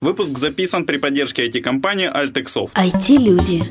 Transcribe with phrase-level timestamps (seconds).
[0.00, 2.70] Выпуск записан при поддержке IT-компании Altexoft.
[2.76, 3.64] IT-люди.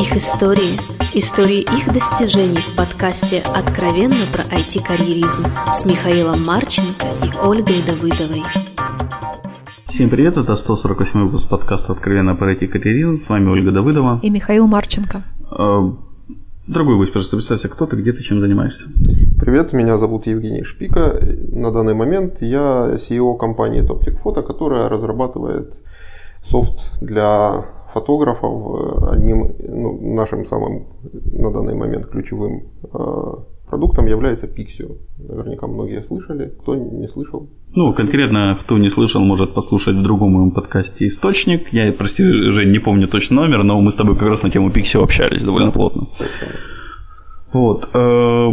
[0.00, 0.76] Их истории.
[1.12, 8.44] Истории их достижений в подкасте «Откровенно про IT-карьеризм» с Михаилом Марченко и Ольгой Давыдовой.
[9.86, 13.24] Всем привет, это 148 выпуск подкаста «Откровенно про IT-карьеризм».
[13.24, 14.20] С вами Ольга Давыдова.
[14.22, 15.24] И Михаил Марченко.
[16.66, 18.86] Э, Дорогой гость, пожалуйста, представься, кто ты, где ты, чем занимаешься?
[19.38, 21.18] Привет, меня зовут Евгений Шпика.
[21.50, 25.74] На данный момент я CEO компании Toptic Photo, которая разрабатывает
[26.42, 29.10] софт для фотографов.
[29.10, 33.34] Одним ну, нашим самым на данный момент ключевым э,
[33.72, 34.98] продуктом является Pixio.
[35.18, 36.52] Наверняка многие слышали.
[36.60, 37.48] Кто не слышал?
[37.74, 41.72] Ну, конкретно, кто не слышал, может послушать в другом моем подкасте «Источник».
[41.72, 44.68] Я, прости, Жень, не помню точно номер, но мы с тобой как раз на тему
[44.68, 46.08] Pixio общались довольно плотно.
[47.54, 47.88] Вот.
[47.94, 48.48] Э,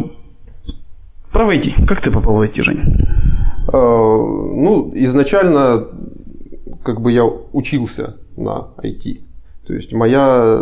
[1.33, 1.75] про войти.
[1.85, 2.79] Как ты попал в IT, Жень?
[2.79, 5.85] Э, ну, изначально
[6.85, 9.19] как бы я учился на IT.
[9.67, 10.61] То есть моя,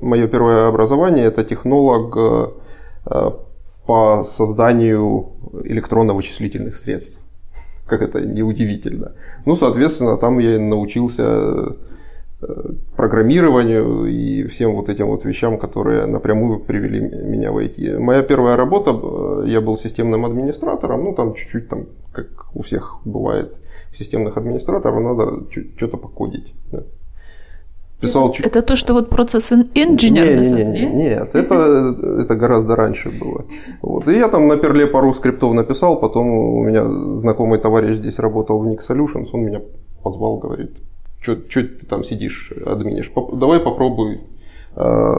[0.00, 3.30] мое первое образование это технолог э,
[3.86, 5.28] по созданию
[5.64, 7.20] электронно-вычислительных средств.
[7.86, 9.12] Как это неудивительно.
[9.44, 11.76] Ну, соответственно, там я научился
[12.40, 17.98] э, программированию и всем вот этим вот вещам, которые напрямую привели меня в IT.
[17.98, 23.00] Моя первая работа, э, я был системным администратором, ну там чуть-чуть там, как у всех
[23.04, 23.54] бывает,
[23.94, 25.44] системных администраторов, надо
[25.76, 26.54] что-то покодить.
[28.06, 28.34] Писал...
[28.42, 30.24] Это то, что вот процесс инженер?
[30.24, 33.44] Нет, нет, нет, нет это, это гораздо раньше было.
[33.82, 34.08] Вот.
[34.08, 38.62] И я там на перле пару скриптов написал, потом у меня знакомый товарищ здесь работал
[38.62, 39.60] в Nick Solutions, он меня
[40.02, 40.70] позвал, говорит,
[41.20, 44.20] что ты там сидишь, админишь, давай попробуй
[44.76, 45.16] э,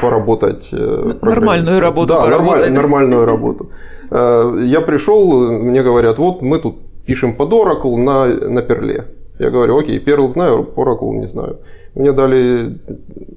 [0.00, 0.68] поработать.
[0.72, 2.14] Э, нормальную работу.
[2.14, 3.70] Да, нормаль, нормальную работу.
[4.10, 9.04] Э, я пришел, мне говорят, вот мы тут пишем под Oracle на, на перле.
[9.38, 11.58] Я говорю, окей, Perl знаю, Oracle не знаю.
[11.94, 12.78] Мне дали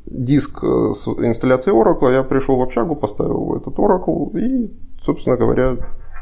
[0.06, 4.72] диск с инсталляцией Oracle, я пришел в общагу, поставил этот Oracle и,
[5.04, 5.78] собственно говоря,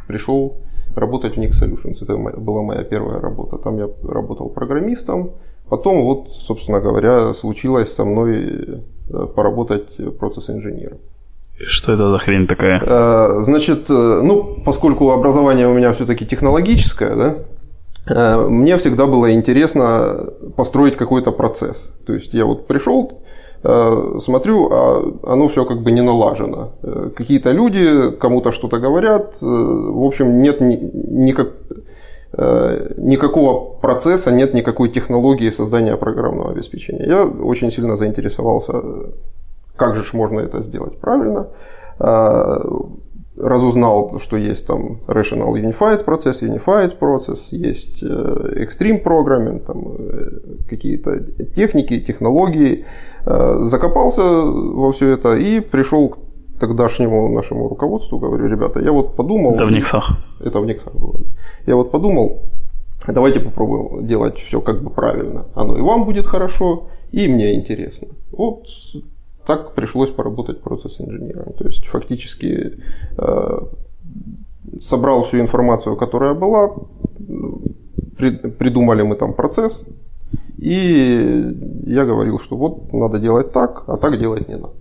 [0.07, 0.57] пришел
[0.95, 1.97] работать в Nix Solutions.
[2.01, 3.57] Это была моя первая работа.
[3.57, 5.31] Там я работал программистом.
[5.69, 10.97] Потом вот, собственно говоря, случилось со мной э, поработать процесс-инженером.
[11.67, 12.81] Что это за хрень такая?
[12.81, 17.35] Э, значит, э, ну, поскольку образование у меня все-таки технологическое, да,
[18.09, 21.93] мне всегда было интересно построить какой-то процесс.
[22.05, 23.21] То есть я вот пришел,
[23.63, 26.71] э, смотрю, а оно все как бы не налажено.
[26.83, 31.49] Э, какие-то люди кому-то что-то говорят, в общем, нет никак,
[32.97, 37.05] никакого процесса, нет никакой технологии создания программного обеспечения.
[37.05, 38.73] Я очень сильно заинтересовался,
[39.75, 41.47] как же можно это сделать правильно
[43.39, 50.29] разузнал, что есть там Rational Unified процесс, Unified процесс, есть э, Extreme Programming, там э,
[50.69, 51.23] какие-то
[51.55, 52.85] техники, технологии.
[53.25, 56.17] Э, закопался во все это и пришел к
[56.59, 59.55] тогдашнему нашему руководству, говорю, ребята, я вот подумал...
[59.55, 60.17] Это в Никсах.
[60.39, 61.21] Это в Никсах было.
[61.65, 62.43] Я вот подумал,
[63.07, 65.45] давайте попробуем делать все как бы правильно.
[65.55, 68.09] Оно и вам будет хорошо, и мне интересно.
[68.31, 68.63] Вот
[69.49, 71.53] так пришлось поработать процесс-инженером.
[71.57, 72.73] То есть фактически
[73.17, 73.59] э,
[74.79, 76.75] собрал всю информацию, которая была,
[78.59, 79.83] придумали мы там процесс,
[80.59, 81.55] и
[81.87, 84.73] я говорил, что вот надо делать так, а так делать не надо.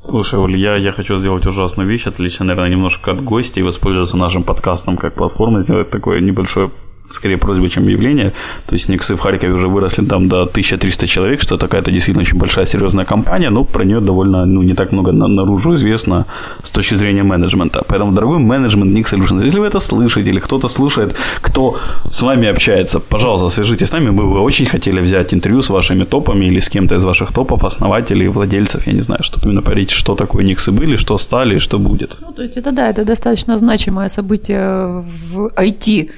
[0.00, 4.16] Слушай, Оль, я, я хочу сделать ужасную вещь, отлично, наверное, немножко от гостя и воспользоваться
[4.16, 6.70] нашим подкастом как платформой, сделать такое небольшое
[7.08, 8.32] скорее просьба, чем явление.
[8.66, 12.38] То есть Никсы в Харькове уже выросли там до 1300 человек, что такая-то действительно очень
[12.38, 16.26] большая, серьезная компания, но про нее довольно, ну, не так много наружу известно
[16.62, 17.82] с точки зрения менеджмента.
[17.86, 22.48] Поэтому, дорогой менеджмент Nick Solutions, если вы это слышите или кто-то слушает, кто с вами
[22.48, 24.10] общается, пожалуйста, свяжитесь с нами.
[24.10, 27.64] Мы бы очень хотели взять интервью с вашими топами или с кем-то из ваших топов,
[27.64, 31.58] основателей, владельцев, я не знаю, что именно парить, что такое Никсы были, что стали и
[31.58, 32.16] что будет.
[32.20, 36.10] Ну, то есть это да, это достаточно значимое событие в IT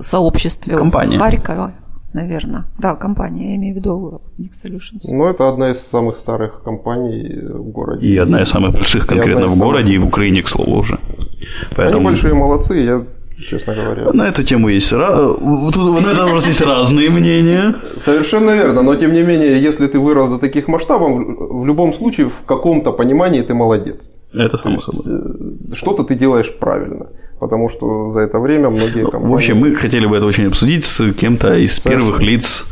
[0.00, 1.18] сообществе компания.
[1.18, 1.72] Харькова,
[2.12, 2.66] наверное.
[2.78, 5.02] Да, компания, я имею в виду Nick Solutions.
[5.08, 8.06] Ну, это одна из самых старых компаний в городе.
[8.06, 9.94] И одна из самых больших конкретно в городе самых...
[9.94, 10.98] и в Украине, к слову, уже.
[11.76, 11.98] Поэтому...
[11.98, 13.04] Они большие молодцы, я
[13.46, 14.12] честно говоря.
[14.12, 17.74] На эту тему есть, на этот вопрос есть разные мнения.
[17.98, 22.26] Совершенно верно, но тем не менее, если ты вырос до таких масштабов, в любом случае,
[22.26, 24.14] в каком-то понимании ты молодец.
[24.32, 25.02] Это само собой.
[25.06, 27.06] Э, что-то ты делаешь правильно,
[27.42, 29.26] потому что за это время многие компании...
[29.26, 32.04] В общем, мы хотели бы это очень обсудить с кем-то из Совершенно.
[32.04, 32.64] первых лиц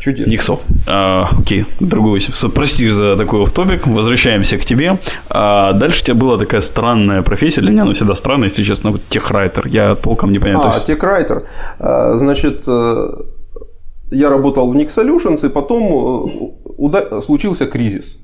[0.00, 0.30] Чудесно.
[0.30, 0.60] Никсов.
[0.88, 2.20] А, окей, другой.
[2.52, 3.86] Прости за такой топик.
[3.86, 4.98] Возвращаемся к тебе.
[5.28, 7.60] А, дальше у тебя была такая странная профессия.
[7.60, 8.90] Для меня она всегда странная, если честно.
[8.90, 9.68] Вот техрайтер.
[9.68, 10.72] Я толком не понимаю.
[10.72, 10.86] А, есть...
[10.86, 11.44] техрайтер.
[11.78, 13.08] А, значит, э,
[14.10, 16.28] я работал в Nick Solutions, и потом
[16.78, 18.18] э, случился кризис.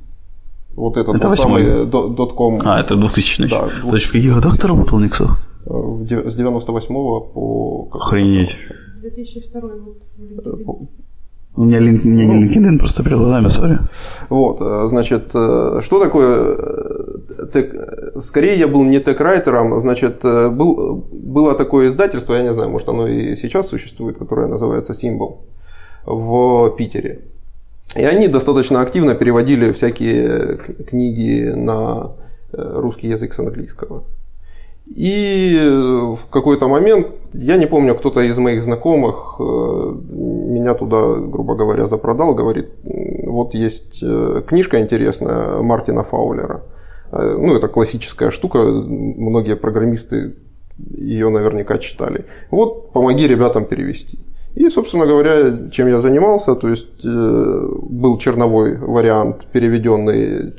[0.77, 2.61] Вот этот Это вот самый до- дотком.
[2.65, 5.31] А, это 2000 Да, То есть в каких годах ты работал, Никсов?
[5.67, 6.95] э, в с 98
[7.35, 7.89] по...
[7.93, 8.51] Охренеть.
[9.03, 10.89] 2002 вот в LinkedIn.
[11.55, 12.01] У меня, лин...
[12.05, 13.79] у меня не LinkedIn просто перед глазами, сори.
[14.31, 20.25] Вот, э, значит, э, что такое э, тек- э, Скорее я был не текрайтером, значит,
[20.25, 24.95] э, был, было такое издательство, я не знаю, может оно и сейчас существует, которое называется
[24.95, 25.45] «Символ»
[26.07, 27.21] в Питере.
[27.97, 32.13] И они достаточно активно переводили всякие к- книги на
[32.53, 34.05] э, русский язык с английского.
[34.87, 41.17] И э, в какой-то момент, я не помню, кто-то из моих знакомых э, меня туда,
[41.17, 46.63] грубо говоря, запродал, говорит, «М, вот есть э, книжка интересная Мартина Фаулера.
[47.13, 50.35] Э, Ну, это классическая штука, многие программисты
[50.97, 52.25] ее наверняка читали.
[52.51, 54.19] Вот, помоги ребятам перевести.
[54.55, 60.53] И, собственно говоря, чем я занимался, то есть э, был черновой вариант, переведенный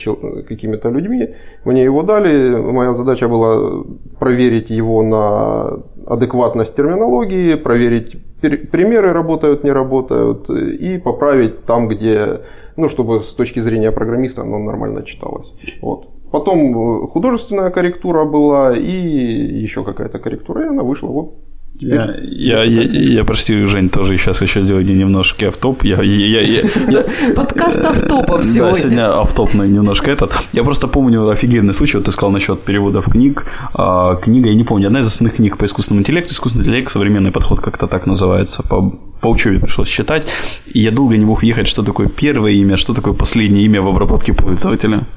[0.47, 3.83] какими-то людьми, мне его дали, моя задача была
[4.19, 12.41] проверить его на адекватность терминологии, проверить примеры работают, не работают, и поправить там, где,
[12.75, 15.53] ну, чтобы с точки зрения программиста оно нормально читалось.
[15.81, 16.07] Вот.
[16.31, 21.09] Потом э, художественная корректура была и еще какая-то корректура, и она вышла.
[21.09, 21.35] Вот
[21.79, 25.83] Я, я, я, я, прости, Жень, тоже сейчас еще сделаю немножко автоп.
[25.83, 27.03] Я, я, я, я,
[27.35, 28.71] Подкаст автопов сегодня.
[28.71, 30.33] Да, сегодня автопный немножко этот.
[30.53, 33.45] Я просто помню офигенный случай, вот ты сказал насчет переводов книг.
[33.73, 36.33] А, книга, я не помню, одна из основных книг по искусственному интеллекту.
[36.33, 38.61] Искусственный интеллект, современный подход как-то так называется.
[38.61, 38.81] По,
[39.21, 40.27] по учебе пришлось читать.
[40.67, 43.87] И я долго не мог въехать, что такое первое имя, что такое последнее имя в
[43.87, 45.07] обработке пользователя.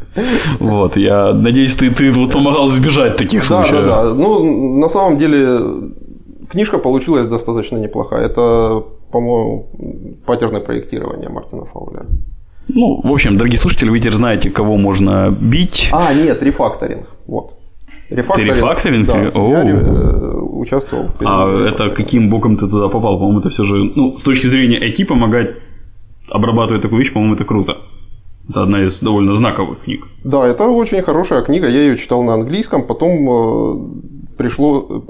[0.59, 3.85] Вот, я надеюсь, ты, ты вот помогал избежать таких Да, случаев.
[3.85, 4.15] да, да.
[4.15, 5.59] Ну, на самом деле,
[6.49, 8.27] книжка получилась достаточно неплохая.
[8.27, 9.69] Это, по-моему,
[10.27, 12.07] паттерны проектирования Мартина Фаулера.
[12.69, 15.91] Ну, в общем, дорогие слушатели, вы теперь знаете, кого можно бить.
[15.93, 17.07] А, нет, рефакторинг.
[17.27, 17.53] Вот.
[18.11, 18.57] Рефакторинг.
[18.57, 19.07] рефакторинг?
[19.07, 19.51] Да, О.
[19.51, 23.19] я э, участвовал в А это каким боком ты туда попал?
[23.19, 25.57] По-моему, это все же, ну, с точки зрения IT помогать
[26.29, 27.77] обрабатывать такую вещь, по-моему, это круто.
[28.49, 30.07] Это одна из довольно знаковых книг.
[30.25, 31.69] Да, это очень хорошая книга.
[31.69, 32.87] Я ее читал на английском.
[32.87, 35.05] Потом э, пришло,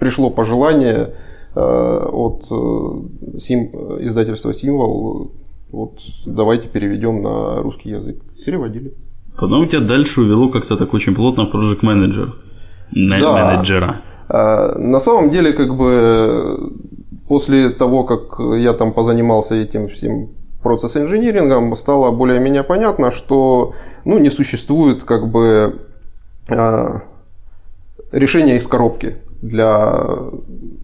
[0.00, 1.14] пришло пожелание
[1.54, 3.66] э, от э, сим,
[4.00, 5.32] издательства Символ.
[5.70, 8.16] Вот давайте переведем на русский язык.
[8.44, 8.94] Переводили.
[9.36, 12.32] Потом тебя дальше увело как-то так очень плотно в Project Manager.
[13.20, 13.54] Да.
[13.54, 14.02] Менеджера.
[14.28, 16.72] А, На самом деле, как бы
[17.28, 20.30] после того, как я там позанимался этим всем
[20.62, 23.74] процесс инжинирингом, стало более-менее понятно, что
[24.04, 25.78] ну, не существует как бы
[28.12, 30.06] решения из коробки для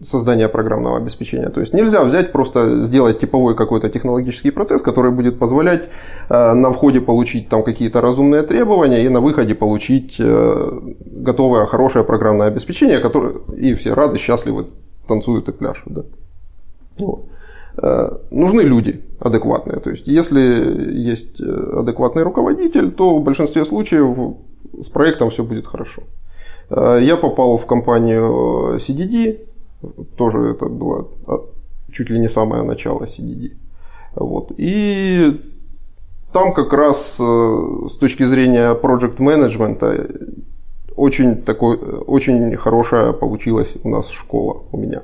[0.03, 1.49] создания программного обеспечения.
[1.49, 5.89] То есть нельзя взять просто сделать типовой какой-то технологический процесс, который будет позволять
[6.29, 12.03] э, на входе получить там какие-то разумные требования и на выходе получить э, готовое хорошее
[12.03, 14.67] программное обеспечение, которое и все рады, счастливы,
[15.07, 15.93] танцуют и пляшут.
[15.93, 16.01] Да?
[16.97, 17.25] Вот.
[17.77, 19.79] Э, Нужны люди адекватные.
[19.79, 20.39] То есть, если
[20.99, 24.35] есть адекватный руководитель, то в большинстве случаев
[24.81, 26.03] с проектом все будет хорошо.
[26.69, 29.39] Э, Я попал в компанию CDD,
[30.17, 31.37] тоже это было а,
[31.91, 33.51] чуть ли не самое начало CDD.
[34.15, 34.51] Вот.
[34.57, 35.41] И
[36.33, 40.07] там как раз э, с точки зрения project менеджмента
[40.95, 45.03] очень, такой, очень хорошая получилась у нас школа у меня.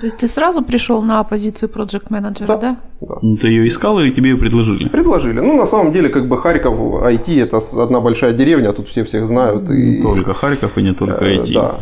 [0.00, 2.56] То есть ты сразу пришел на позицию проект менеджера, Да.
[2.56, 2.76] да?
[3.00, 3.14] Да.
[3.22, 4.88] Ну, ты ее искал или тебе ее предложили?
[4.88, 5.40] Предложили.
[5.40, 6.74] Ну, на самом деле, как бы Харьков,
[7.04, 9.70] IT это одна большая деревня, тут все всех знают.
[9.70, 11.52] И, Не только Харьков и не только э, IT.
[11.54, 11.80] Да.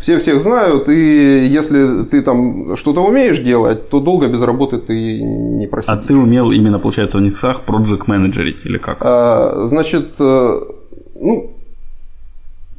[0.00, 5.20] Все всех знают, и если ты там что-то умеешь делать, то долго без работы ты
[5.22, 6.06] не А просидишь.
[6.08, 8.98] ты умел именно, получается, в Никсах Project менеджерить или как?
[9.00, 10.60] А, Значит, э,
[11.20, 11.50] ну,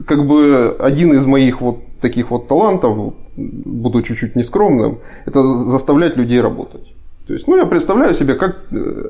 [0.06, 6.42] как бы один из моих вот таких вот талантов, буду чуть-чуть нескромным, это заставлять людей
[6.42, 6.94] работать.
[7.28, 9.10] То есть, ну, я представляю себе, как, э,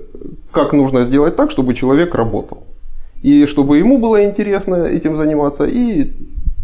[0.52, 2.64] как нужно сделать так, чтобы человек работал.
[3.22, 6.14] И чтобы ему было интересно этим заниматься, и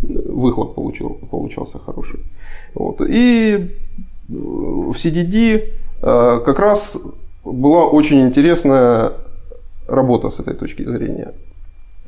[0.04, 2.20] выхлоп получил, получался хороший.
[2.74, 3.02] Вот.
[3.02, 3.76] И
[4.30, 6.98] в CDD э, как раз
[7.44, 9.14] была очень интересная
[9.88, 11.34] работа с этой точки зрения.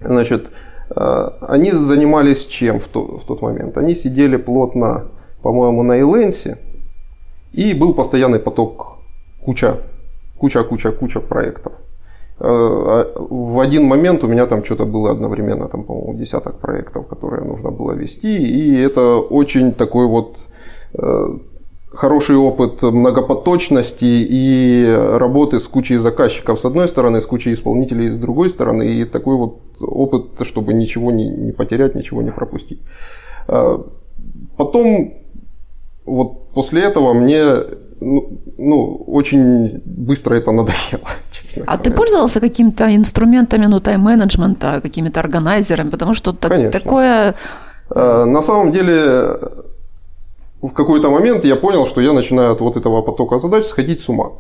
[0.02, 0.50] Значит,
[0.96, 3.78] э, они занимались чем в, то, в тот момент?
[3.78, 5.06] Они сидели плотно,
[5.44, 6.58] по-моему, на Эленсе,
[7.52, 8.98] и был постоянный поток
[9.46, 9.78] куча,
[10.38, 11.74] куча, куча, куча проектов.
[12.40, 17.08] Э, а В один момент у меня там что-то было одновременно, там, по-моему, десяток проектов,
[17.08, 20.38] которые нужно было вести, и это очень такой вот
[20.94, 21.38] э,
[21.94, 28.18] хороший опыт многопоточности и работы с кучей заказчиков с одной стороны, с кучей исполнителей с
[28.18, 32.82] другой стороны, и такой вот опыт, чтобы ничего не, не потерять, ничего не пропустить.
[33.48, 33.86] А,
[34.58, 35.14] потом,
[36.06, 37.44] вот после этого мне
[38.02, 41.84] ну, ну, очень быстро это надоело, честно А говоря.
[41.84, 46.80] ты пользовался какими-то инструментами, ну, тайм-менеджмента, какими-то органайзерами, потому что так- Конечно.
[46.80, 47.36] такое...
[47.96, 49.38] Э, На самом деле,
[50.62, 54.10] в какой-то момент я понял, что я начинаю от вот этого потока задач сходить с
[54.10, 54.32] ума.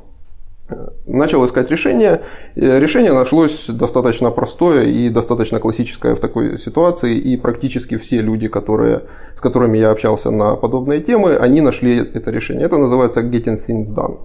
[1.06, 2.22] Начал искать решение.
[2.56, 7.18] Э, Решение нашлось достаточно простое и достаточно классическое в такой ситуации.
[7.18, 9.01] И практически все люди, которые,
[9.36, 12.65] с которыми я общался на подобные темы, они нашли это решение.
[12.65, 14.20] Это называется Getting Things Done.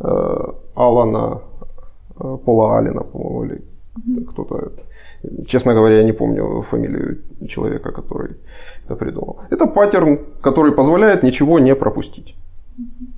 [0.00, 1.40] Э, Алана,
[2.20, 3.62] э, Пола Алина, по-моему, или
[4.30, 4.72] кто-то.
[5.46, 7.18] Честно говоря, я не помню фамилию
[7.48, 8.36] человека, который
[8.84, 9.40] это придумал.
[9.50, 12.34] Это паттерн, который позволяет ничего не пропустить.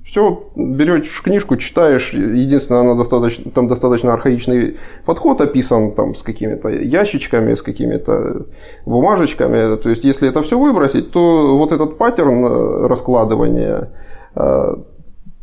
[0.05, 2.13] Все, берешь книжку, читаешь.
[2.13, 8.45] Единственное, она достаточно, там достаточно архаичный подход описан там, с какими-то ящичками, с какими-то
[8.85, 9.75] бумажечками.
[9.77, 13.89] То есть, если это все выбросить, то вот этот паттерн э, раскладывания
[14.35, 14.75] э,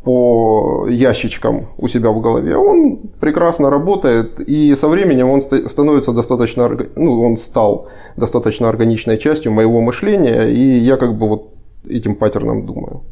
[0.03, 6.11] по ящичкам у себя в голове, он прекрасно работает, и со временем он ста- становится
[6.11, 7.87] достаточно, ну, он стал
[8.17, 11.53] достаточно органичной частью моего мышления, и я как бы вот
[11.89, 13.03] этим паттерном думаю.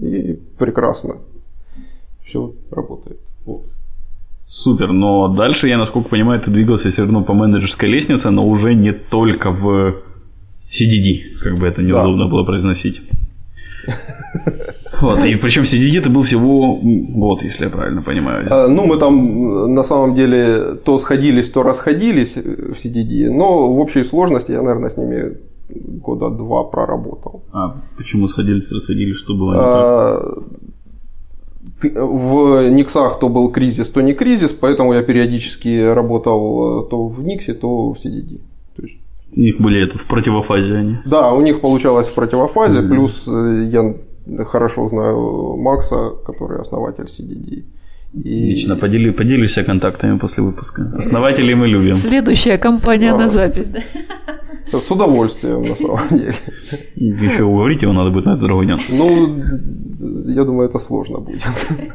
[0.00, 1.16] И прекрасно.
[2.24, 3.18] Все работает.
[3.46, 3.62] Вот.
[4.46, 8.74] Супер, но дальше, я насколько понимаю, ты двигался все равно по менеджерской лестнице, но уже
[8.74, 10.02] не только в
[10.68, 13.00] CDD, как бы это неудобно было произносить.
[15.00, 18.46] Вот, и причем в CDD ты был всего год, если я правильно понимаю.
[18.50, 23.78] А, Ну, мы там на самом деле то сходились, то расходились в CDD, но в
[23.78, 25.38] общей сложности я, наверное, с ними
[25.74, 27.42] года два проработал.
[27.52, 29.66] А почему сходились, расходились, что было не так?
[29.66, 30.34] А,
[32.06, 37.22] В Никсах то был кризис, то не кризис, поэтому я периодически работал э, то в
[37.22, 38.40] Никсе, то в CDD.
[38.76, 38.96] То есть,
[39.36, 40.96] У них были это в противофазе они.
[41.06, 43.94] да, у них получалось в противофазе, плюс э, я
[44.44, 47.64] хорошо знаю Макса, который основатель CDD.
[48.12, 50.82] И- Лично подели, поделишься контактами после выпуска.
[50.98, 51.94] Основателей мы любим.
[51.94, 53.16] Следующая компания А.
[53.18, 53.68] на запись.
[53.70, 53.80] да?
[54.72, 56.34] С удовольствием, на самом деле.
[56.96, 58.78] Еще уговорить его надо будет на другой день.
[58.90, 61.42] Ну, я думаю, это сложно будет.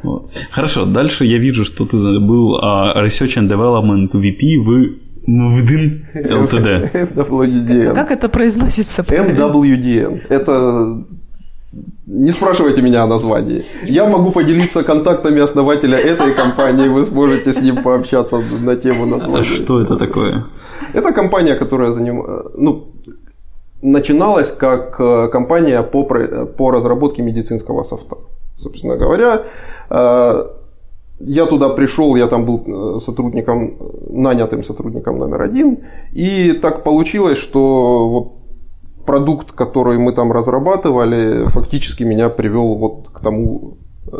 [0.03, 0.31] Вот.
[0.51, 6.93] Хорошо, дальше я вижу, что ты был а, Research and Development VP в МВДН ЛТД.
[6.93, 7.93] MWDN.
[7.93, 9.01] Как это произносится?
[9.01, 10.21] MWDN.
[10.29, 11.05] Это
[12.05, 13.63] не спрашивайте меня о названии.
[13.83, 19.17] Я могу поделиться контактами основателя этой компании, вы сможете с ним пообщаться на тему А
[19.17, 19.45] названия.
[19.45, 20.45] что это такое?
[20.93, 22.25] Это компания, которая заним...
[22.53, 22.87] ну,
[23.81, 28.17] начиналась как э, компания по, по разработке медицинского софта.
[28.57, 29.43] Собственно говоря,
[29.89, 30.47] э,
[31.19, 33.77] я туда пришел, я там был э, сотрудником,
[34.09, 35.79] нанятым сотрудником номер один,
[36.13, 38.34] и так получилось, что вот
[39.05, 43.77] продукт, который мы там разрабатывали, фактически меня привел вот к тому,
[44.11, 44.17] э,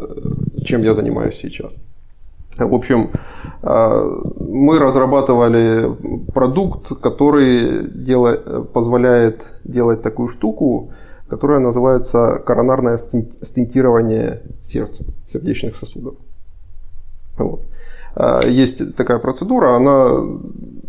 [0.64, 1.74] чем я занимаюсь сейчас.
[2.58, 3.10] В общем,
[3.64, 5.92] э, мы разрабатывали
[6.34, 10.90] продукт, который дела- позволяет делать такую штуку,
[11.28, 16.14] которая называется коронарное стен- стентирование сердца, сердечных сосудов.
[17.38, 17.62] Вот.
[18.16, 20.10] А, Есть такая процедура, она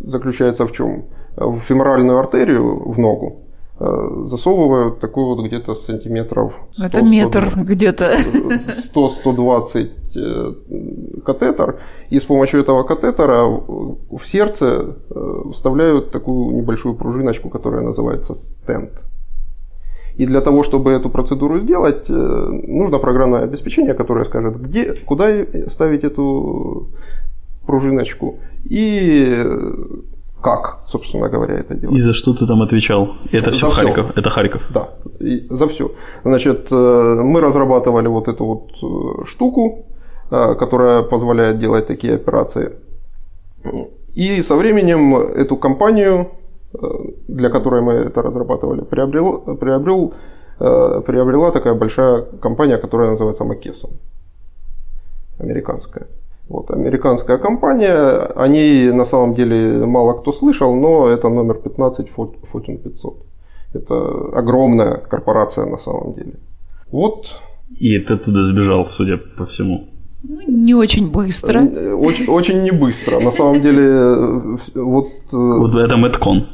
[0.06, 1.04] заключается в чем?
[1.36, 3.45] В феморальную артерию в ногу э,
[3.78, 8.16] засовывают такой вот где-то сантиметров Это 100-120 метр где-то.
[8.94, 17.50] 100-120 э, катетер, и с помощью этого катетера в сердце э, вставляют такую небольшую пружиночку,
[17.50, 18.92] которая называется стенд.
[20.16, 25.28] И для того, чтобы эту процедуру сделать, э, нужно программное обеспечение, которое скажет, где, куда
[25.68, 26.88] ставить эту
[27.66, 29.72] пружиночку и э,
[30.46, 31.96] как, собственно говоря, это делать.
[31.96, 33.08] И за что ты там отвечал?
[33.32, 33.74] Это все За.
[33.74, 34.16] Харьков.
[34.16, 34.62] Это Харьков.
[34.74, 34.88] Да,
[35.18, 35.90] и за все.
[36.24, 39.86] Значит, э, мы разрабатывали вот эту вот э, штуку,
[40.30, 42.70] э, которая позволяет делать такие операции.
[44.14, 46.26] И со временем эту компанию,
[47.28, 50.14] для которой мы это разрабатывали, приобрел, приобрел,
[50.58, 53.90] приобрела такая большая компания, которая называется Макесон.
[55.40, 56.06] Американская.
[56.48, 57.94] Вот, американская компания,
[58.36, 63.14] о ней на самом деле мало кто слышал, но это номер 15 Fort- Fortune 500.
[63.74, 63.94] Это
[64.38, 66.32] огромная корпорация на самом деле.
[66.92, 67.26] Вот
[67.80, 69.88] И ты оттуда сбежал, судя по всему.
[70.28, 71.60] Ну, Не очень быстро.
[71.60, 73.20] э, очень, очень не быстро.
[73.20, 76.46] На самом деле, э, вот э, Вот это Мэткон.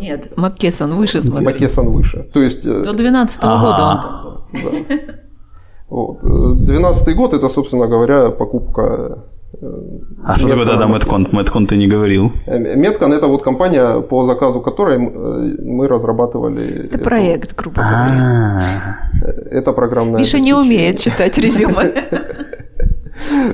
[0.00, 1.44] Нет, Маккесон выше смотри.
[1.46, 2.22] Макесон выше.
[2.32, 3.60] То есть, До 12 Ага.
[3.60, 4.70] года он там был.
[4.88, 5.14] да.
[5.90, 6.18] Вот.
[6.66, 9.24] 12 год это, собственно говоря, покупка
[10.24, 11.30] а что такое тогда Metcon?
[11.30, 12.32] Metcon ты не говорил.
[12.46, 16.86] Меткон это вот компания, по заказу которой мы разрабатывали.
[16.86, 18.98] Это проект, грубо говоря.
[19.50, 20.20] Это программная.
[20.20, 21.92] Миша не умеет читать резюме.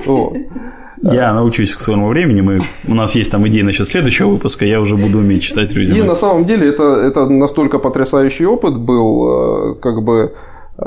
[1.03, 2.41] Я научусь к своему времени.
[2.41, 5.99] Мы, у нас есть там идеи насчет следующего выпуска, я уже буду уметь читать резюме.
[5.99, 10.33] И на самом деле это, это настолько потрясающий опыт был, э, как бы
[10.77, 10.83] э,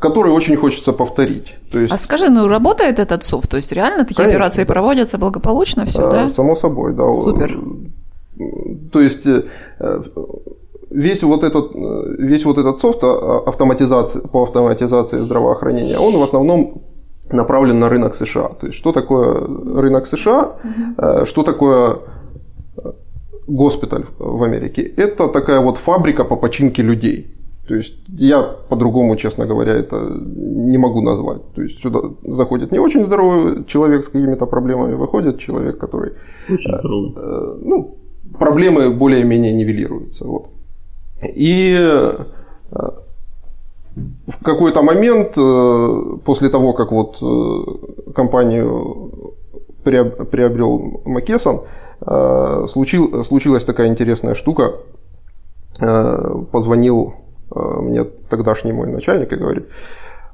[0.00, 1.54] который очень хочется повторить.
[1.70, 3.50] То есть, а скажи, ну работает этот софт?
[3.50, 4.72] То есть реально такие конечно, операции да.
[4.72, 6.28] проводятся благополучно, все, а, да?
[6.28, 7.14] Само собой, да.
[7.14, 7.60] Супер.
[8.92, 9.42] То есть э,
[10.90, 11.70] весь вот этот,
[12.18, 16.82] весь вот этот софт а, автоматизации, по автоматизации здравоохранения, он в основном
[17.30, 18.48] направлен на рынок США.
[18.60, 21.26] То есть что такое рынок США, угу.
[21.26, 21.98] что такое
[22.76, 22.92] э,
[23.46, 24.82] госпиталь в Америке?
[24.82, 27.35] Это такая вот фабрика по починке людей.
[27.68, 31.42] То есть я по-другому, честно говоря, это не могу назвать.
[31.54, 36.12] То есть сюда заходит не очень здоровый человек с какими-то проблемами, выходит человек, который...
[36.48, 37.12] Очень э, здоровый.
[37.16, 37.96] Э, ну,
[38.38, 40.24] проблемы более-менее нивелируются.
[40.24, 40.48] Вот.
[41.22, 42.24] И э,
[42.70, 49.34] в какой-то момент, э, после того, как вот э, компанию
[49.82, 51.60] приобрел Макесон,
[52.68, 54.72] случилась такая интересная штука.
[55.78, 57.14] Позвонил
[57.54, 59.68] мне тогдашний мой начальник и говорит,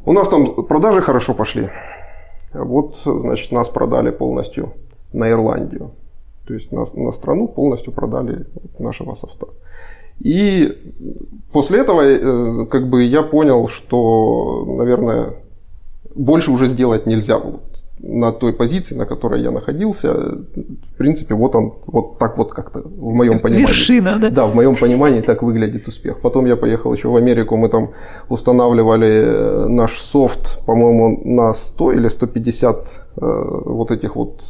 [0.04, 1.71] у нас там продажи хорошо пошли.
[2.52, 4.73] Вот, значит, нас продали полностью
[5.12, 5.92] на Ирландию.
[6.47, 8.47] То есть на, на страну полностью продали
[8.78, 9.47] нашего софта.
[10.19, 10.76] И
[11.52, 15.35] после этого э, как бы я понял, что, наверное,
[16.14, 17.62] больше уже сделать нельзя вот
[18.03, 20.13] на той позиции, на которой я находился.
[20.13, 23.67] В принципе, вот он, вот так вот как-то в моем понимании.
[23.67, 24.31] Вершина, да?
[24.31, 26.21] Да, в моем понимании так выглядит успех.
[26.21, 27.91] Потом я поехал еще в Америку, мы там
[28.29, 33.21] устанавливали э, наш софт, по-моему, на 100 или 150 э,
[33.67, 34.43] вот этих вот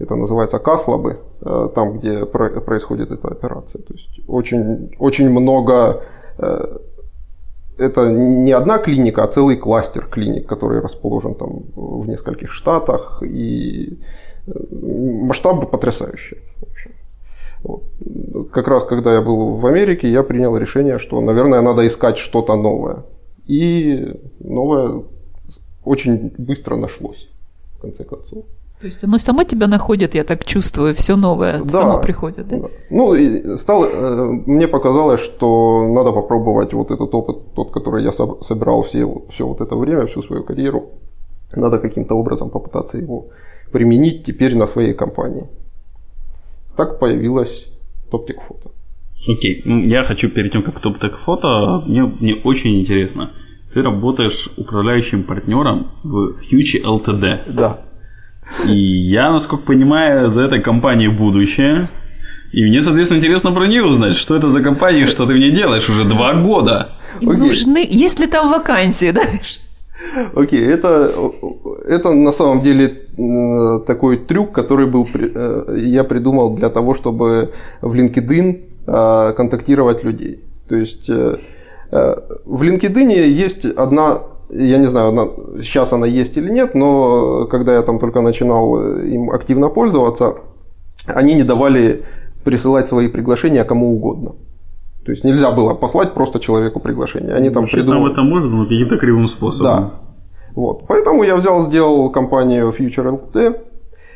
[0.00, 3.82] это называется каслабы, э, там, где происходит эта операция.
[3.82, 6.02] То есть очень, очень много
[6.38, 6.78] э,
[7.80, 13.98] это не одна клиника, а целый кластер клиник, который расположен там в нескольких штатах, и
[14.46, 14.52] э,
[15.26, 16.40] масштабы потрясающие.
[17.62, 17.82] Вот.
[18.52, 22.56] Как раз когда я был в Америке, я принял решение, что, наверное, надо искать что-то
[22.56, 23.04] новое.
[23.46, 25.02] И новое
[25.84, 27.28] очень быстро нашлось,
[27.76, 28.44] в конце концов.
[28.80, 32.56] То есть оно само тебя находит, я так чувствую, все новое да, само приходит, да?
[32.88, 38.12] Ну, и стало, э, мне показалось, что надо попробовать вот этот опыт, тот, который я
[38.12, 40.92] собирал все, все вот это время, всю свою карьеру,
[41.52, 43.26] надо каким-то образом попытаться его
[43.70, 45.46] применить теперь на своей компании.
[46.74, 47.70] Так появилась
[48.10, 48.70] TopTech Photo.
[49.28, 49.86] Окей, okay.
[49.88, 53.32] я хочу перед тем, как TopTech Photo, мне, мне очень интересно.
[53.74, 57.52] Ты работаешь управляющим партнером в Future LTD.
[57.52, 57.89] Да.
[58.66, 61.88] И я, насколько понимаю, за этой компанией будущее.
[62.52, 65.88] И мне, соответственно, интересно про нее узнать, что это за компания, что ты мне делаешь
[65.88, 66.92] уже два года.
[67.20, 67.36] Okay.
[67.36, 69.22] Нужны, есть ли там вакансии, да?
[70.34, 71.12] Окей, okay, это,
[71.86, 72.88] это на самом деле
[73.86, 80.40] такой трюк, который был, э, я придумал для того, чтобы в LinkedIn э, контактировать людей.
[80.68, 81.36] То есть э,
[81.90, 84.22] в LinkedIn есть одна
[84.52, 85.26] я не знаю, она,
[85.60, 90.34] сейчас она есть или нет, но когда я там только начинал э, им активно пользоваться,
[91.06, 92.04] они не давали
[92.44, 94.32] присылать свои приглашения кому угодно.
[95.04, 97.34] То есть нельзя было послать просто человеку приглашение.
[97.34, 98.12] Они там придумали...
[98.12, 99.64] Там это можно, но каким-то кривым способом.
[99.64, 99.90] Да.
[100.54, 100.84] Вот.
[100.88, 103.56] Поэтому я взял, сделал компанию Future LTD,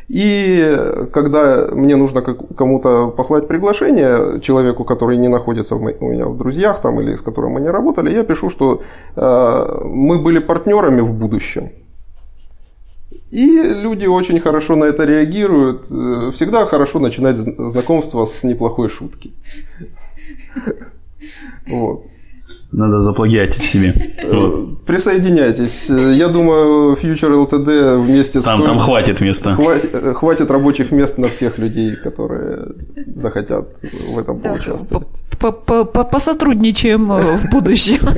[0.09, 6.83] и когда мне нужно кому-то послать приглашение, человеку, который не находится у меня в друзьях
[6.83, 8.83] там, или с которым мы не работали, я пишу, что
[9.17, 11.71] э, мы были партнерами в будущем.
[13.31, 15.87] И люди очень хорошо на это реагируют.
[15.91, 19.33] Э, всегда хорошо начинать знакомство с неплохой шутки.
[21.67, 22.05] Вот.
[22.77, 23.95] Надо заплагиатить себе.
[24.25, 24.55] Вот.
[24.55, 25.89] Э, присоединяйтесь.
[25.89, 28.65] Я думаю, Future LTD вместе там, с...
[28.65, 29.55] Там хватит места.
[29.55, 32.73] Хватит, э, хватит рабочих мест на всех людей, которые
[33.15, 35.07] захотят в этом да, поучаствовать.
[36.11, 38.09] Посотрудничаем э, в будущем.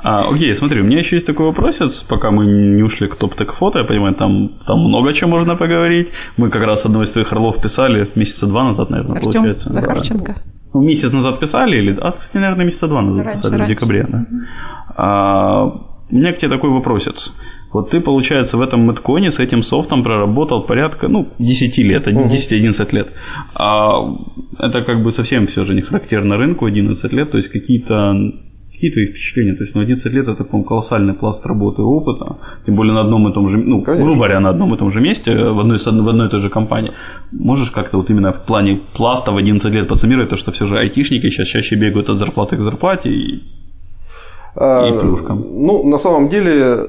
[0.00, 3.54] А, окей, смотри, у меня еще есть такой вопросец, пока мы не ушли к топ-тек
[3.54, 6.08] фото, я понимаю, там, там много чего можно поговорить.
[6.36, 9.72] Мы как раз одной из твоих орлов писали месяца два назад, наверное, Артем получается.
[9.72, 10.34] Захарченко.
[10.36, 10.57] Да.
[10.74, 13.74] Ну, месяц назад писали, или, а, наверное, месяца два назад раньше, писали, раньше.
[13.74, 14.06] в декабре.
[14.08, 14.26] Да.
[14.96, 15.64] А,
[16.10, 17.32] у меня к тебе такой вопросец.
[17.72, 22.94] Вот ты, получается, в этом Мэтконе с этим софтом проработал порядка, ну, 10 лет, 10-11
[22.94, 23.12] лет.
[23.54, 24.00] А
[24.58, 28.14] это как бы совсем все же не характерно рынку, 11 лет, то есть какие-то
[28.78, 29.54] Какие твои впечатления?
[29.54, 33.00] То есть, ну, 11 лет это, по-моему, колоссальный пласт работы и опыта, тем более на
[33.00, 34.04] одном и том же, ну, Конечно.
[34.04, 36.48] грубо говоря, на одном и том же месте, в одной, в одной и той же
[36.48, 36.92] компании.
[37.32, 40.78] Можешь как-то вот именно в плане пласта в 11 лет подсуммировать то, что все же
[40.78, 43.42] айтишники сейчас чаще бегают от зарплаты к зарплате, и
[44.54, 45.40] А, И плюшкам.
[45.40, 46.86] Ну, на самом деле,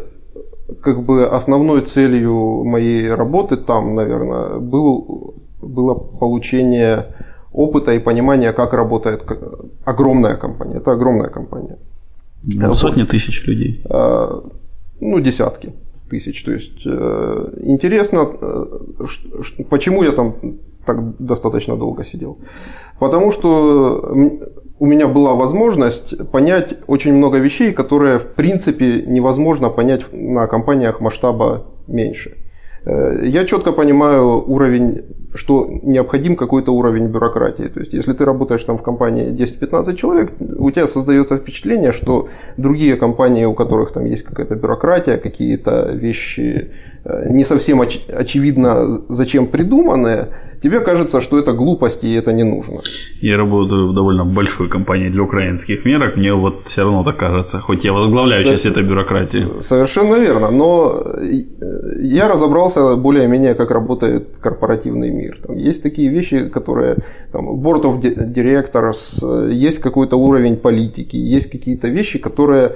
[0.83, 7.05] как бы основной целью моей работы там, наверное, был, было получение
[7.51, 9.23] опыта и понимания, как работает
[9.85, 10.77] огромная компания.
[10.77, 11.77] Это огромная компания.
[12.43, 13.81] ну, сотни тысяч людей.
[13.89, 14.43] А,
[15.01, 15.73] Ну, десятки
[16.09, 16.43] тысяч.
[16.43, 18.65] То есть э, интересно, э,
[19.69, 20.35] почему я там
[20.85, 22.37] так достаточно долго сидел.
[22.99, 24.13] Потому что
[24.79, 31.01] у меня была возможность понять очень много вещей, которые в принципе невозможно понять на компаниях
[31.01, 32.37] масштаба меньше.
[32.85, 35.03] Э, Я четко понимаю уровень,
[35.35, 37.67] что необходим какой-то уровень бюрократии.
[37.67, 42.29] То есть, если ты работаешь там в компании 10-15 человек, у тебя создается впечатление, что
[42.57, 46.71] другие компании, у которых там есть какая-то бюрократия, какие-то вещи
[47.05, 50.29] э, не совсем оч- очевидно зачем придуманные,
[50.63, 52.81] тебе кажется, что это глупости и это не нужно.
[53.21, 57.59] Я работаю в довольно большой компании для украинских мерок, мне вот все равно так кажется,
[57.59, 59.61] хоть я возглавляю часть этой бюрократии.
[59.61, 61.43] Совершенно верно, но э,
[62.01, 65.41] я разобрался более-менее, как работает корпоративный мир.
[65.47, 66.95] Там есть такие вещи, которые
[67.31, 72.69] там, board of di- directors, есть какой-то уровень политики, есть какие-то вещи, которые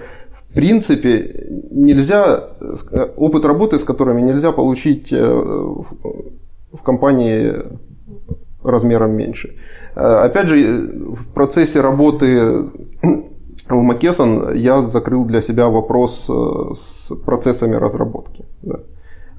[0.50, 2.50] в принципе нельзя,
[2.92, 5.18] э, опыт работы с которыми нельзя получить э,
[6.74, 7.54] в компании
[8.64, 9.56] размером меньше.
[9.96, 10.56] Э, Опять же,
[11.16, 12.66] в процессе работы
[13.70, 16.30] в Макесон я закрыл для себя вопрос
[16.76, 18.46] с процессами разработки.
[18.62, 18.80] да.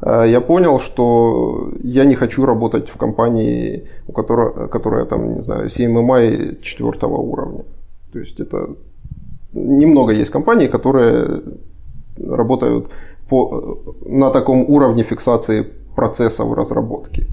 [0.05, 5.43] Э, Я понял, что я не хочу работать в компании, у которой, которая там, не
[5.43, 7.65] знаю, CMMI четвертого уровня.
[8.13, 8.69] То есть это
[9.53, 11.43] немного есть компаний, которые
[12.19, 12.91] работают
[13.29, 17.27] по, на таком уровне фиксации процессов разработки.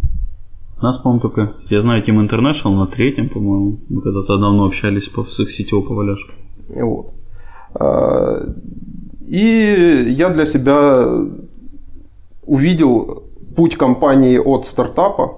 [0.81, 5.09] У нас, по-моему, только, я знаю, Team International на третьем, по-моему, мы когда-то давно общались
[5.09, 6.35] по, с их сетевой поваляшкой.
[6.69, 7.05] Вот.
[7.75, 8.47] А,
[9.27, 11.05] И я для себя
[12.51, 13.23] увидел
[13.55, 15.37] путь компании от стартапа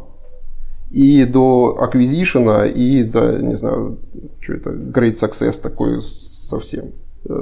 [0.90, 4.00] и до аквизишена, и до, не знаю,
[4.40, 6.86] что это, great success такой совсем.
[7.30, 7.34] Э,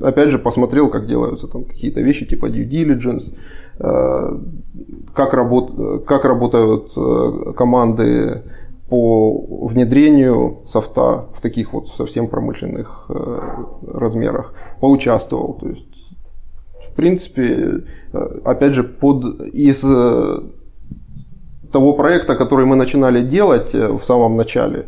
[0.00, 3.34] Опять же, посмотрел, как делаются там какие-то вещи типа due diligence,
[3.80, 4.38] э,
[5.12, 8.42] как, работ, как работают э, команды
[8.88, 13.08] по внедрению софта в таких вот совсем промышленных
[13.88, 14.54] размерах.
[14.80, 15.54] Поучаствовал.
[15.54, 15.89] То есть,
[17.00, 20.40] принципе, э, опять же, под, из э,
[21.72, 24.84] того проекта, который мы начинали делать э, в самом начале,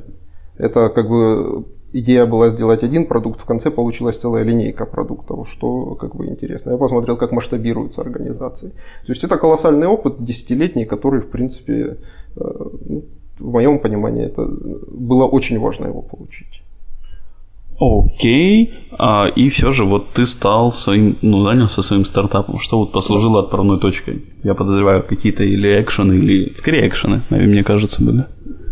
[0.59, 5.95] это как бы идея была сделать один продукт, в конце получилась целая линейка продуктов, что
[5.95, 6.73] как бы интересно.
[6.73, 8.69] Я посмотрел, как масштабируются организации.
[9.07, 11.97] То есть это колоссальный опыт, десятилетний, который, в принципе,
[12.37, 13.05] ну,
[13.39, 16.63] в моем понимании, это было очень важно его получить.
[17.83, 22.61] Окей, а, и все же вот ты стал своим, ну, занялся своим стартапом.
[22.61, 24.25] Что вот послужило отправной точкой?
[24.45, 28.27] Я подозреваю, какие-то или экшены, или скорее экшены, мне кажется, были.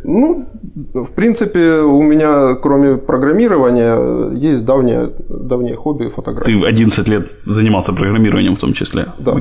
[0.05, 0.46] Ну,
[0.94, 6.61] в принципе, у меня, кроме программирования, есть давнее, давнее хобби фотографии.
[6.61, 9.07] Ты 11 лет занимался программированием в том числе.
[9.18, 9.37] Да.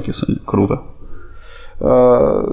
[0.46, 0.82] Круто.
[1.80, 2.44] А,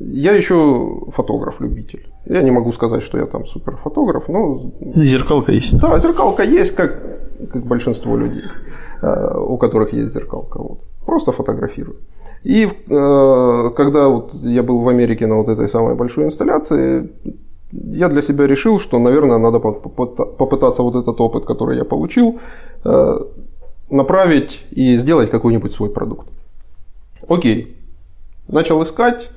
[0.00, 2.07] Я еще фотограф-любитель.
[2.26, 5.78] Я не могу сказать, что я там супер фотограф, но Зеркалка есть.
[5.80, 7.00] да, зеркалка есть, как,
[7.52, 8.42] как большинство людей,
[9.02, 10.58] а, у которых есть зеркалка.
[10.58, 10.78] Вот.
[11.06, 11.96] Просто фотографирую.
[12.44, 17.10] И э, когда вот я был в Америке на вот этой самой большой инсталляции,
[17.72, 22.38] я для себя решил, что, наверное, надо попыта- попытаться вот этот опыт, который я получил,
[22.84, 23.18] э,
[23.90, 26.28] направить и сделать какой-нибудь свой продукт.
[27.28, 27.76] Окей.
[28.48, 29.30] Начал искать,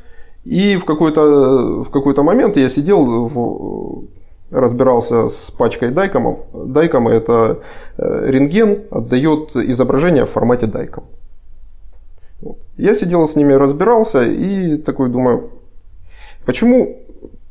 [0.43, 4.05] и в какой-то, в какой-то момент я сидел, в-
[4.51, 6.39] разбирался с пачкой дайкомов.
[6.53, 7.59] Дайкомы– это
[7.97, 11.05] э, рентген, отдает изображение в формате дайком.
[12.77, 15.51] Я сидел с ними, разбирался и такой думаю,
[16.45, 16.97] почему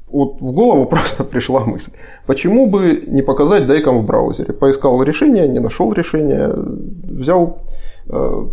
[0.09, 1.93] вот в голову просто пришла мысль,
[2.27, 4.53] почему бы не показать дайком в браузере?
[4.53, 7.63] Поискал решение, не нашел решения, взял,
[8.09, 8.47] э,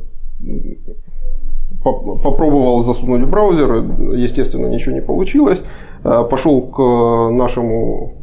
[1.83, 5.63] попробовал засунуть в браузер, естественно, ничего не получилось.
[6.03, 6.79] Э, Пошел к
[7.31, 8.13] нашему,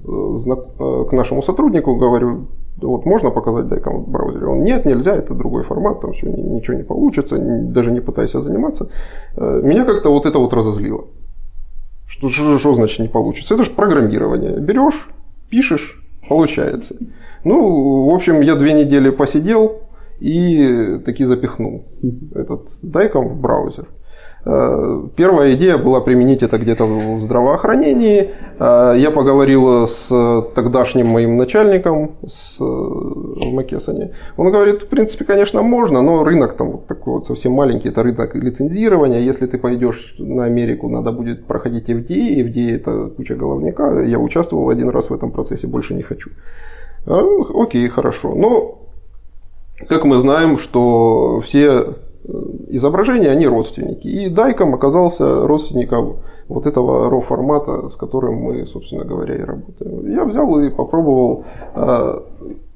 [0.47, 4.47] э, э, к нашему сотруднику, говорю, вот можно показать дайком в браузере?
[4.47, 8.91] Он, нет, нельзя, это другой формат, там все, ничего не получится, даже не пытайся заниматься.
[9.37, 11.05] Меня как-то вот это вот разозлило.
[12.07, 13.55] Что, что, что значит не получится?
[13.55, 14.59] Это же программирование.
[14.59, 15.09] Берешь,
[15.49, 16.97] пишешь, Получается.
[17.45, 19.83] Ну, в общем, я две недели посидел
[20.21, 21.85] и таки запихнул
[22.35, 23.89] этот дайком в браузер.
[24.47, 28.31] Э, первая идея была применить это где-то в здравоохранении.
[28.59, 30.09] Э, я поговорил с
[30.55, 34.13] тогдашним моим начальником с, э, Макесоне.
[34.37, 38.03] Он говорит, в принципе, конечно, можно, но рынок там вот такой вот совсем маленький, это
[38.03, 39.21] рынок лицензирования.
[39.21, 42.45] Если ты пойдешь на Америку, надо будет проходить FDA.
[42.45, 44.03] FDA это куча головника.
[44.03, 46.31] Я участвовал один раз в этом процессе, больше не хочу.
[47.07, 48.35] Окей, хорошо.
[48.35, 48.84] Но
[49.89, 51.95] как мы знаем, что все
[52.69, 54.07] изображения, они родственники.
[54.07, 60.11] И Дайком оказался родственником вот этого RAW формата, с которым мы, собственно говоря, и работаем.
[60.11, 62.21] Я взял и попробовал э,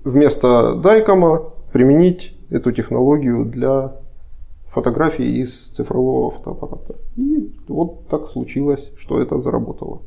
[0.05, 3.93] вместо Дайкома применить эту технологию для
[4.71, 6.95] фотографий из цифрового фотоаппарата.
[7.17, 10.03] И вот так случилось, что это заработало.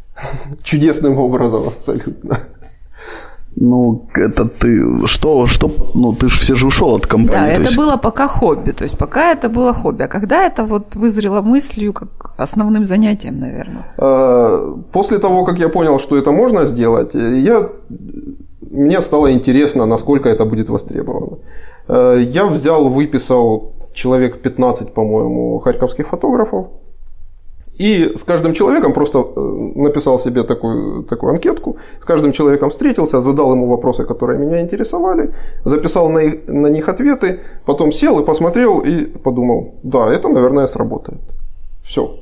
[0.62, 2.38] Чудесным образом абсолютно.
[3.56, 5.06] Ну, это ты...
[5.06, 5.70] Что, что...
[5.94, 7.46] Ну, ты же все же ушел от компании.
[7.46, 7.76] Да, это есть...
[7.76, 8.72] было пока хобби.
[8.72, 10.02] То есть, пока это было хобби.
[10.04, 13.84] А когда это вот вызрело мыслью как основным занятием, наверное?
[13.98, 17.68] А, после того, как я понял, что это можно сделать, я...
[18.70, 21.38] мне стало интересно, насколько это будет востребовано.
[21.88, 26.66] А, я взял, выписал человек 15, по-моему, харьковских фотографов,
[27.78, 29.40] и с каждым человеком просто э,
[29.74, 35.32] написал себе такую, такую анкетку, с каждым человеком встретился, задал ему вопросы, которые меня интересовали,
[35.64, 40.66] записал на, их, на них ответы, потом сел и посмотрел и подумал, да, это, наверное,
[40.66, 41.20] сработает.
[41.84, 42.18] Все.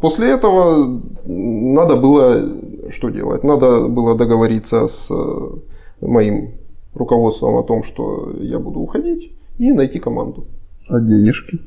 [0.00, 3.44] После этого надо было что делать?
[3.44, 6.54] Надо было договориться с э, моим
[6.94, 10.46] руководством о том, что я буду уходить, и найти команду.
[10.88, 11.60] А денежки?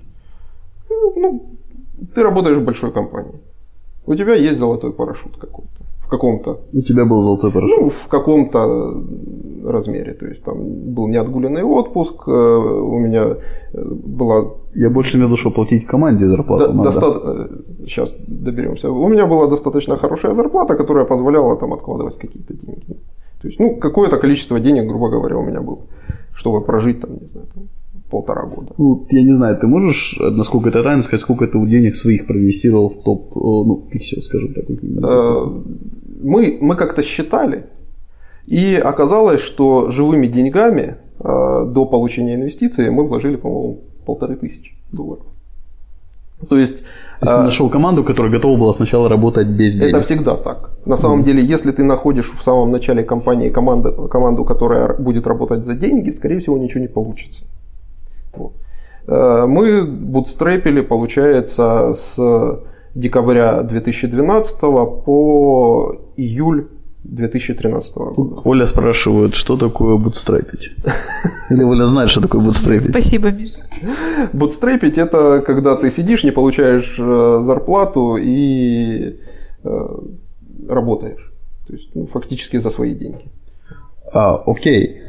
[0.89, 1.52] Ну,
[2.13, 3.39] ты работаешь в большой компании.
[4.05, 5.83] У тебя есть золотой парашют какой-то.
[5.99, 6.59] В каком-то.
[6.73, 7.79] У тебя был золотой парашют?
[7.79, 9.03] Ну, в каком-то
[9.65, 10.13] размере.
[10.13, 10.57] То есть там
[10.93, 13.37] был неотгуленный отпуск, э, у меня
[13.73, 14.51] э, была...
[14.75, 17.49] Я больше имею в виду, что платить команде зарплату до, доста...
[17.85, 18.91] Сейчас э, доберемся.
[18.91, 22.97] У меня была достаточно хорошая зарплата, которая позволяла там откладывать какие-то деньги.
[23.41, 25.79] То есть, ну, какое-то количество денег, грубо говоря, у меня было,
[26.33, 27.63] чтобы прожить там, не знаю, там,
[28.13, 28.73] полтора года.
[28.77, 32.89] Ну, я не знаю, ты можешь, насколько это тайно, сказать, сколько ты денег своих проинвестировал
[32.89, 34.65] в топ, ну, пиксел, скажем так?
[36.23, 37.63] Мы, мы как-то считали,
[38.51, 45.25] и оказалось, что живыми деньгами до получения инвестиций мы вложили, по-моему, полторы тысячи долларов.
[46.49, 46.83] То есть,
[47.19, 49.95] То есть ты нашел команду, которая готова была сначала работать без денег.
[49.95, 50.71] Это всегда так.
[50.85, 51.25] На самом mm.
[51.25, 56.11] деле, если ты находишь в самом начале компании команду, команду, которая будет работать за деньги,
[56.11, 57.45] скорее всего, ничего не получится.
[59.07, 62.63] Э, мы бутстрепили, получается, с
[62.95, 66.67] декабря 2012 по июль
[67.03, 68.41] 2013 года.
[68.45, 70.71] Оля спрашивает, что такое бутстрепить?
[71.49, 72.89] Или Оля знает, что такое бутстрепить?
[72.89, 73.59] Спасибо, Миша.
[74.31, 79.19] Бутстрепить– это когда ты сидишь, не получаешь э, зарплату и
[79.63, 79.87] э,
[80.69, 81.33] работаешь.
[81.67, 83.25] То есть ну, фактически за свои деньги.
[84.13, 85.02] А, окей.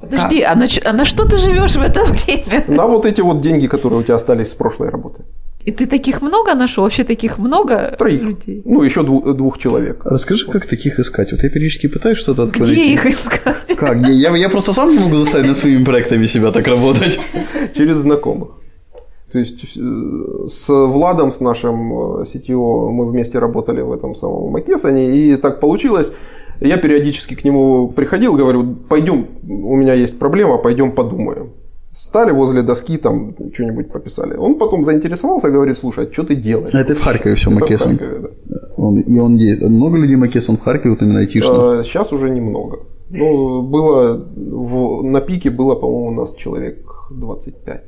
[0.00, 2.64] Подожди, а на, а на что ты живешь в это время?
[2.68, 5.22] На вот эти вот деньги, которые у тебя остались с прошлой работы.
[5.66, 6.84] И ты таких много нашел?
[6.84, 8.22] Вообще таких много Троих.
[8.22, 8.62] людей?
[8.64, 10.00] Ну, еще двух, двух человек.
[10.04, 10.52] Расскажи, вот.
[10.52, 11.32] как таких искать?
[11.32, 12.70] Вот я периодически пытаюсь что-то открыть.
[12.70, 13.76] Где их искать?
[13.76, 13.96] Как?
[14.00, 17.20] Я, я, я просто сам не могу заставить над своими проектами себя так работать.
[17.76, 18.48] Через знакомых.
[19.32, 24.50] То есть э, с Владом, с нашим CTO, э, мы вместе работали в этом самом
[24.50, 26.10] Макесане, и так получилось,
[26.60, 31.50] я периодически к нему приходил, говорю, пойдем, у меня есть проблема, пойдем подумаем.
[31.92, 34.36] Стали возле доски, там что-нибудь пописали.
[34.36, 36.72] Он потом заинтересовался, говорит, слушай, а что ты делаешь?
[36.72, 37.96] А это в Харькове все, Макесон.
[37.96, 38.28] да.
[38.76, 41.52] Он, и он много людей Макесон в Харькове, вот именно айтишных?
[41.52, 42.78] А, сейчас уже немного.
[43.10, 47.82] Ну, было, в, на пике было, по-моему, у нас человек 25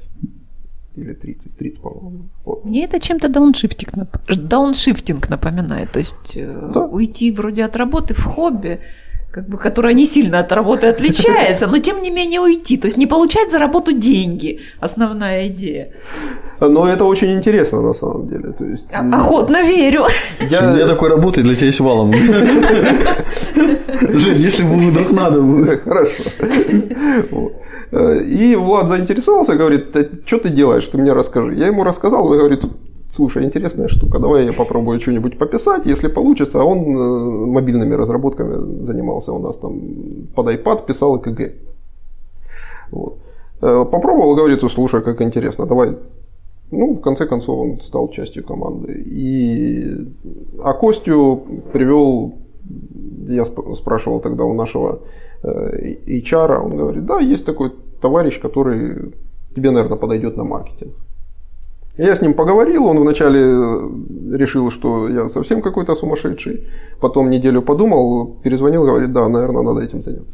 [0.96, 2.28] или 30, 30, по-моему.
[2.44, 2.64] Вот.
[2.64, 3.92] Мне это чем-то дауншифтинг,
[4.28, 5.92] дауншифтинг напоминает.
[5.92, 6.80] То есть э, да.
[6.80, 8.80] уйти вроде от работы в хобби,
[9.32, 12.76] как бы, которая не сильно от работы отличается, но тем не менее уйти.
[12.76, 14.60] То есть не получать за работу деньги.
[14.78, 15.88] Основная идея.
[16.60, 18.52] Но это очень интересно на самом деле.
[18.52, 20.04] То есть, э, Охотно верю.
[20.50, 20.76] Я...
[20.76, 22.12] Я такой работаю для тебя есть валом.
[24.12, 25.42] Жень, если бы вдруг надо.
[25.78, 26.24] Хорошо.
[27.90, 31.54] И Влад заинтересовался, говорит, что ты делаешь, ты мне расскажи.
[31.54, 32.64] Я ему рассказал, он говорит,
[33.14, 36.60] слушай, интересная штука, давай я попробую что-нибудь пописать, если получится.
[36.60, 39.80] А он э, мобильными разработками занимался у нас там
[40.34, 41.52] под iPad, писал ЭКГ.
[42.90, 43.18] Вот.
[43.60, 45.96] Э, попробовал, говорит, слушай, как интересно, давай.
[46.70, 48.92] Ну, в конце концов, он стал частью команды.
[48.92, 50.08] И...
[50.62, 52.34] А Костю привел
[53.28, 55.00] я спрашивал тогда у нашего
[55.42, 59.12] э, HR, он говорит, да, есть такой товарищ, который
[59.54, 60.94] тебе, наверное, подойдет на маркетинг.
[61.98, 63.40] Я с ним поговорил, он вначале
[64.32, 66.68] решил, что я совсем какой-то сумасшедший,
[67.00, 70.32] потом неделю подумал, перезвонил, говорит, да, наверное, надо этим заняться.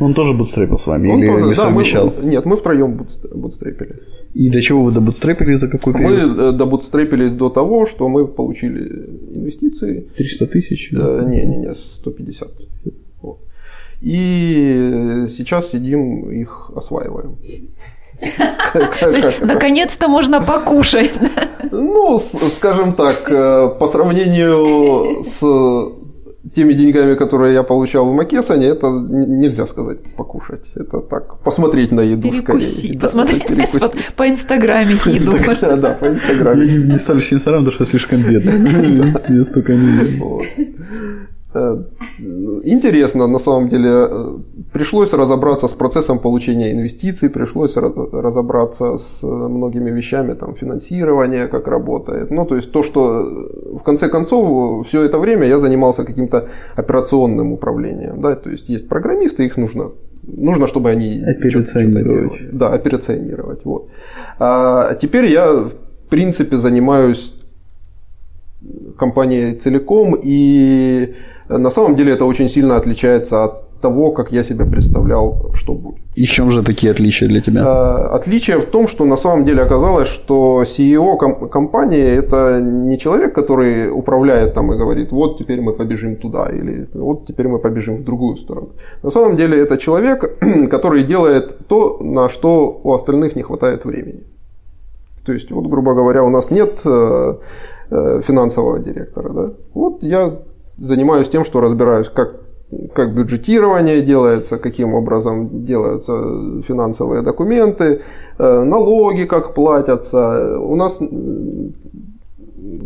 [0.00, 2.12] Он тоже бутстрепил с вами он или тоже, не да, совмещал?
[2.20, 4.02] Мы, нет, мы втроем бутстрепили.
[4.34, 6.36] И до чего вы добутстрепили за какой период?
[6.36, 8.88] Мы э, добутстрепились до того, что мы получили
[9.34, 10.08] инвестиции.
[10.16, 10.90] 300 тысяч?
[10.92, 12.48] Не-не-не, 150.
[13.22, 13.38] Вот.
[14.00, 17.36] И сейчас сидим, их осваиваем.
[18.20, 21.12] То есть, наконец-то можно покушать.
[21.70, 25.40] Ну, скажем так, э, по сравнению с
[26.54, 30.64] теми деньгами, которые я получал в Макесане, это нельзя сказать покушать.
[30.74, 32.98] Это так, посмотреть на еду перекусить, скорее.
[32.98, 34.14] Посмотреть да, перекусить.
[34.16, 35.36] по инстаграме еду.
[35.60, 36.66] Да, да, по инстаграме.
[36.66, 39.22] Я не стал инстаграм, потому что слишком бедно.
[39.28, 40.22] Я столько не
[41.54, 44.38] интересно, на самом деле, э,
[44.72, 52.30] пришлось разобраться с процессом получения инвестиций, пришлось разобраться с многими вещами, там, финансирование, как работает.
[52.30, 56.48] Ну, то есть то, что э, в конце концов все это время я занимался каким-то
[56.76, 58.20] операционным управлением.
[58.20, 58.34] Да?
[58.34, 59.90] То есть есть программисты, их нужно,
[60.22, 62.32] нужно чтобы они операционировать.
[62.52, 63.64] Да, операционировать.
[63.64, 63.88] Вот.
[64.38, 65.72] А теперь я, в
[66.10, 67.34] принципе, занимаюсь
[68.98, 71.14] компанией целиком и
[71.48, 76.00] на самом деле это очень сильно отличается от того, как я себе представлял, что будет.
[76.16, 77.62] И в чем же такие отличия для тебя?
[77.64, 83.34] А, отличие в том, что на самом деле оказалось, что CEO компании это не человек,
[83.34, 87.96] который управляет там и говорит, вот теперь мы побежим туда, или вот теперь мы побежим
[87.96, 88.68] в другую сторону.
[89.02, 90.38] На самом деле это человек,
[90.70, 94.22] который делает то, на что у остальных не хватает времени.
[95.24, 97.34] То есть, вот, грубо говоря, у нас нет э,
[97.90, 99.28] э, финансового директора.
[99.28, 99.50] Да?
[99.74, 100.32] Вот я
[100.78, 102.40] занимаюсь тем, что разбираюсь, как,
[102.94, 108.00] как бюджетирование делается, каким образом делаются финансовые документы,
[108.38, 110.58] э, налоги как платятся.
[110.58, 110.98] У нас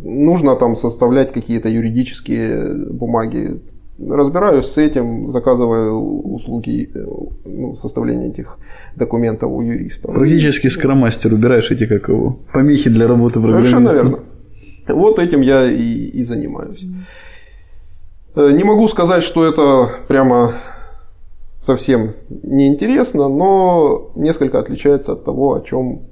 [0.05, 3.61] нужно там составлять какие-то юридические бумаги.
[3.99, 6.01] Разбираюсь с этим, заказываю
[6.35, 6.91] услуги
[7.45, 8.59] ну, составления этих
[8.97, 10.15] документов у юристов.
[10.15, 14.21] Практически скромастер убираешь эти как его помехи для работы Совершенно верно.
[14.89, 16.85] Вот этим я и, и занимаюсь.
[18.35, 20.55] Э, не могу сказать, что это прямо
[21.61, 26.03] совсем неинтересно, но несколько отличается от того, о чем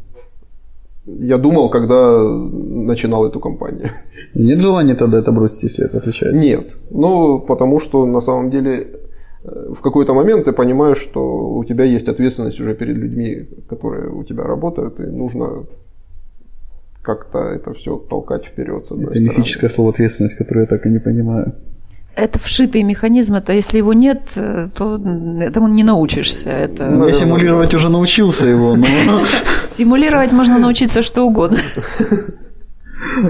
[1.07, 3.91] я думал, когда начинал эту компанию.
[4.35, 6.39] Нет желания тогда это бросить, если это отличается?
[6.39, 6.73] Нет.
[6.91, 9.01] Ну, потому что на самом деле
[9.43, 14.11] э, в какой-то момент ты понимаешь, что у тебя есть ответственность уже перед людьми, которые
[14.11, 15.65] у тебя работают, и нужно
[17.03, 18.85] как-то это все толкать вперед.
[18.85, 21.55] С одной это мифическое слово ответственность, которое я так и не понимаю.
[22.17, 25.01] Это вшитый механизм, это если его нет, то
[25.41, 26.51] этому не научишься.
[26.51, 26.91] Это...
[26.91, 28.77] Ну, я симулировать уже научился его.
[28.77, 28.87] Но...
[29.71, 31.59] Симулировать можно научиться что угодно.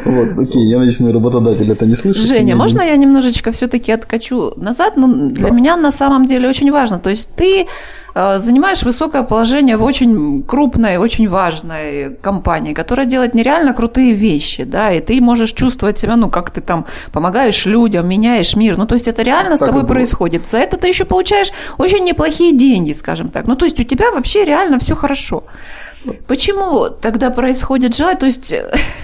[0.04, 2.22] Вот, окей, я надеюсь, мой работодатель это не слышит.
[2.22, 4.96] Женя, можно я немножечко все-таки откачу назад?
[4.96, 6.98] Ну, для меня на самом деле очень важно.
[6.98, 7.66] То есть ты э,
[8.14, 14.92] занимаешь высокое положение в очень крупной, очень важной компании, которая делает нереально крутые вещи, да,
[14.92, 18.94] и ты можешь чувствовать себя, ну, как ты там помогаешь людям, меняешь мир, ну, то
[18.94, 20.48] есть это реально так с тобой происходит.
[20.48, 23.46] За это ты еще получаешь очень неплохие деньги, скажем так.
[23.46, 25.44] Ну, то есть у тебя вообще реально все хорошо.
[26.26, 28.18] Почему тогда происходит желание?
[28.18, 28.54] То есть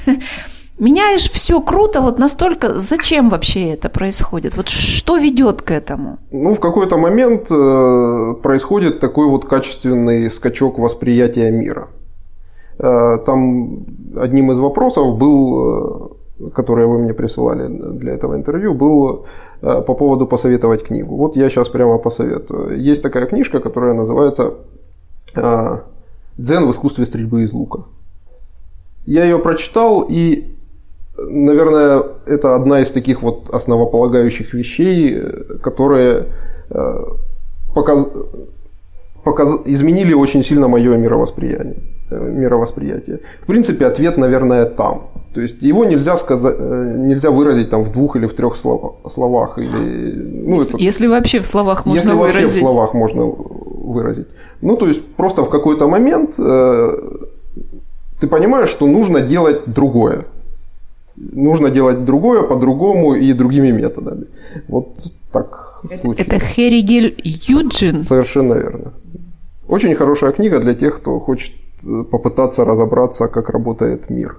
[0.78, 4.56] меняешь все круто, вот настолько, зачем вообще это происходит?
[4.56, 6.18] Вот что ведет к этому?
[6.30, 11.88] Ну, в какой-то момент э, происходит такой вот качественный скачок восприятия мира.
[12.78, 13.86] Э, там
[14.16, 19.26] одним из вопросов был, э, которые вы мне присылали для этого интервью, был
[19.62, 21.16] по поводу посоветовать книгу.
[21.16, 22.78] Вот я сейчас прямо посоветую.
[22.78, 24.52] Есть такая книжка, которая называется
[25.34, 27.84] «Дзен в искусстве стрельбы из лука».
[29.06, 30.55] Я ее прочитал, и
[31.18, 35.20] наверное, это одна из таких вот основополагающих вещей,
[35.62, 36.26] которые
[36.70, 37.05] э,
[37.74, 38.09] показ...
[39.24, 39.61] Показ...
[39.64, 41.82] изменили очень сильно мое мировосприятие.
[42.11, 43.20] Э, мировосприятие.
[43.43, 45.09] В принципе, ответ, наверное, там.
[45.34, 49.59] То есть его нельзя сказать, э, нельзя выразить там в двух или в трех словах
[49.59, 50.12] или,
[50.47, 52.43] ну, это, если вообще в словах можно если выразить.
[52.43, 54.26] Если вообще в словах можно выразить.
[54.62, 56.93] Ну, то есть просто в какой-то момент э,
[58.20, 60.24] ты понимаешь, что нужно делать другое
[61.16, 64.26] нужно делать другое по-другому и другими методами.
[64.68, 64.98] Вот
[65.32, 66.18] так случилось.
[66.18, 68.02] Это Херигель Юджин?
[68.02, 68.92] Совершенно верно.
[69.68, 71.52] Очень хорошая книга для тех, кто хочет
[71.82, 74.36] э, попытаться разобраться, как работает мир.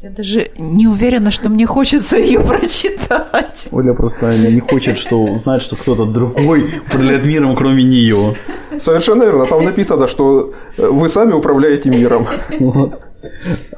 [0.00, 3.66] Я даже не уверена, что мне хочется ее прочитать.
[3.72, 8.36] Оля просто не хочет что, знать, что кто-то другой управляет миром, кроме нее.
[8.78, 9.46] Совершенно верно.
[9.46, 12.26] Там написано, что э, вы сами управляете миром.
[12.60, 13.00] Вот.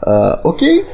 [0.03, 0.85] А, окей.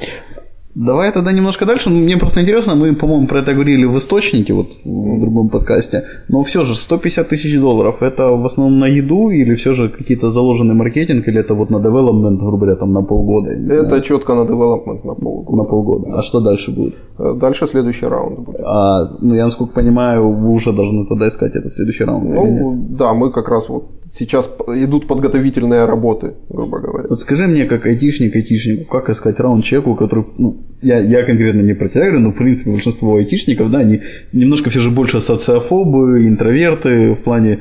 [0.87, 1.91] Давай тогда немножко дальше.
[1.91, 6.05] Ну, Мне просто интересно, мы, по-моему, про это говорили в источнике, вот в другом подкасте.
[6.29, 10.31] Но все же 150 тысяч долларов это в основном на еду или все же какие-то
[10.33, 13.51] заложенный маркетинг, или это вот на development, грубо говоря, там на полгода?
[13.51, 15.57] Это знаю, четко на девелопмент на полгода.
[15.57, 16.19] на полгода.
[16.19, 16.95] А что дальше будет?
[17.19, 18.61] Э, Дальше следующий раунд будет.
[18.65, 22.25] А, ну, я насколько понимаю, вы уже должны тогда искать этот следующий раунд.
[22.25, 27.09] Ну, да, мы как раз вот сейчас идут подготовительные работы, грубо говоря.
[27.11, 31.61] Вот скажи мне, как айтишник, айтишнику, как искать раунд человеку, который, ну, я, я конкретно
[31.61, 34.01] не про тебя говорю, но в принципе большинство айтишников, да, они
[34.33, 37.59] немножко все же больше социофобы, интроверты в плане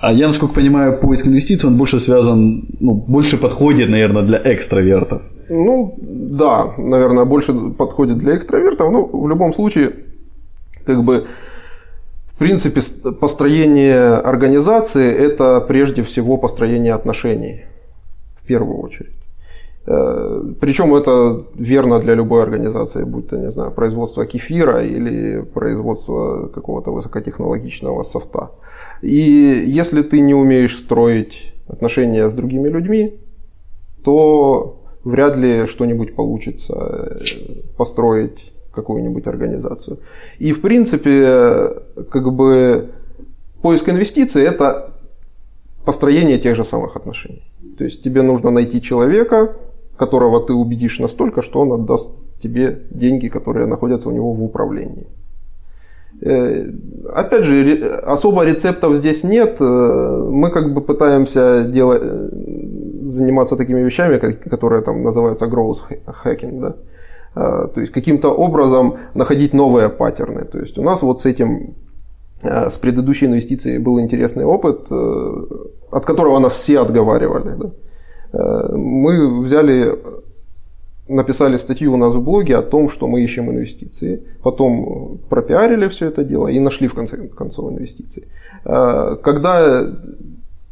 [0.00, 5.22] а я, насколько понимаю, поиск инвестиций, он больше связан, ну, больше подходит, наверное, для экстравертов.
[5.50, 9.90] Ну, да, наверное, больше подходит для экстравертов, но в любом случае,
[10.86, 11.26] как бы,
[12.32, 12.80] в принципе,
[13.20, 17.64] построение организации– это прежде всего построение отношений,
[18.42, 19.19] в первую очередь.
[19.86, 26.48] Э, Причем это верно для любой организации, будь то, не знаю, производство кефира или производство
[26.48, 28.50] какого-то высокотехнологичного софта.
[29.02, 33.18] И если ты не умеешь строить отношения с другими людьми,
[34.04, 39.98] то вряд ли что-нибудь получится э, построить какую-нибудь организацию.
[40.38, 42.90] И в принципе, как бы
[43.62, 44.92] поиск инвестиций это
[45.84, 47.50] построение тех же самых отношений.
[47.78, 49.56] То есть тебе нужно найти человека,
[50.00, 52.10] которого ты убедишь настолько, что он отдаст
[52.42, 55.06] тебе деньги, которые находятся у него в управлении.
[56.22, 56.66] Э,
[57.14, 59.56] Опять же, особо рецептов здесь нет.
[59.60, 62.28] Э, Мы как бы пытаемся делать, э,
[63.08, 64.18] заниматься такими вещами,
[64.50, 65.78] которые там называются growth
[66.24, 66.74] hacking, да?
[67.34, 70.44] То есть каким-то образом находить новые паттерны.
[70.44, 71.74] То есть у нас вот с этим
[72.42, 74.90] с предыдущей инвестицией был интересный опыт,
[75.92, 77.54] от которого нас все отговаривали.
[77.56, 77.70] да.
[78.32, 79.94] Э, Мы взяли
[81.10, 84.22] написали статью у нас в блоге о том, что мы ищем инвестиции.
[84.42, 88.28] Потом э, пропиарили все это дело и нашли в конце концов инвестиции.
[88.64, 89.86] Э, Когда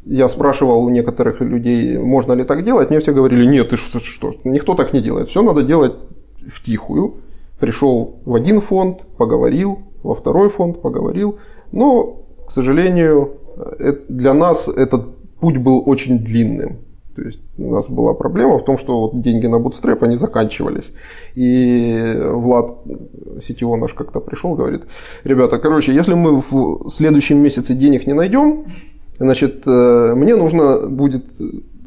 [0.05, 3.99] я спрашивал у некоторых людей, можно ли так делать, мне все говорили, нет, ты что,
[3.99, 5.29] что, никто так не делает.
[5.29, 5.95] Все надо делать
[6.47, 7.15] в тихую.
[7.59, 11.39] Пришел в один фонд, поговорил, во второй фонд поговорил.
[11.73, 13.33] Но, к сожалению,
[14.09, 15.03] для нас этот
[15.41, 16.88] путь был очень длинным.
[17.19, 20.93] То есть у нас была проблема в том, что вот деньги на Bootstrap, они заканчивались.
[21.35, 22.79] И Влад,
[23.43, 24.83] сетево наш как-то пришел, говорит,
[25.25, 28.67] ребята, короче, если мы в следующем месяце денег не найдем,
[29.19, 31.25] значит, э, мне нужно будет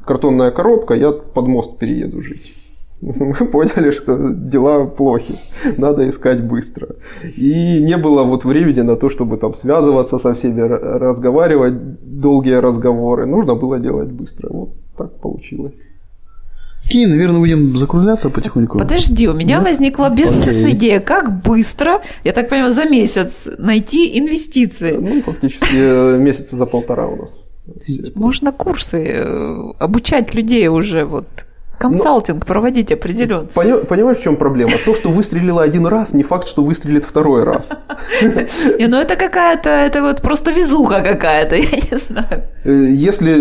[0.06, 2.61] картонная коробка, я под мост перееду жить.
[3.20, 5.36] Мы поняли, что дела плохи,
[5.78, 6.88] надо искать быстро.
[7.38, 11.74] И не было вот времени на то, чтобы там связываться со всеми, разговаривать,
[12.22, 13.26] долгие разговоры.
[13.26, 14.50] Нужно было делать быстро.
[14.50, 15.74] Вот так получилось.
[16.86, 18.78] Окей, наверное, будем закругляться потихоньку.
[18.78, 21.00] Подожди, у меня возникла бизнес-идея.
[21.00, 24.98] Как быстро, я так понимаю, за месяц найти инвестиции?
[24.98, 27.30] Ну, фактически э, месяца за полтора у нас.
[27.66, 31.28] То есть можно курсы э, обучать людей уже вот
[31.82, 33.48] консалтинг проводить определенно.
[33.54, 34.72] Пони- Понимаешь, в чем проблема?
[34.86, 37.72] То, что выстрелило один раз, не факт, что выстрелит второй раз.
[38.80, 42.44] Не, ну это какая-то, это вот просто везуха какая-то, я не знаю.
[42.66, 42.72] Э,
[43.10, 43.34] Если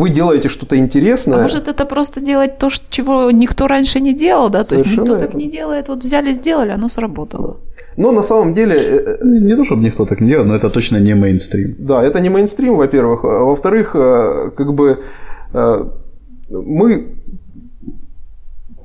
[0.00, 4.50] вы делаете что-то А интересное, может это просто делать то, чего никто раньше не делал,
[4.50, 4.64] да?
[4.64, 7.56] То есть никто так не делает, вот взяли, сделали, оно сработало.
[7.96, 10.70] но на самом деле э, э, Не то, чтобы никто так не делал, но это
[10.70, 11.74] точно не мейнстрим.
[11.78, 13.24] Да, это не мейнстрим, во-первых.
[13.24, 13.92] А Во-вторых,
[14.56, 14.98] как бы
[16.50, 17.06] мы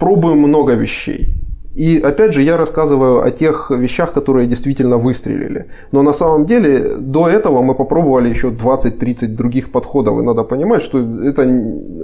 [0.03, 1.27] пробуем много вещей.
[1.75, 5.65] И опять же, я рассказываю о тех вещах, которые действительно выстрелили.
[5.91, 10.19] Но на самом деле, до этого мы попробовали еще 20-30 других подходов.
[10.19, 11.43] И надо понимать, что это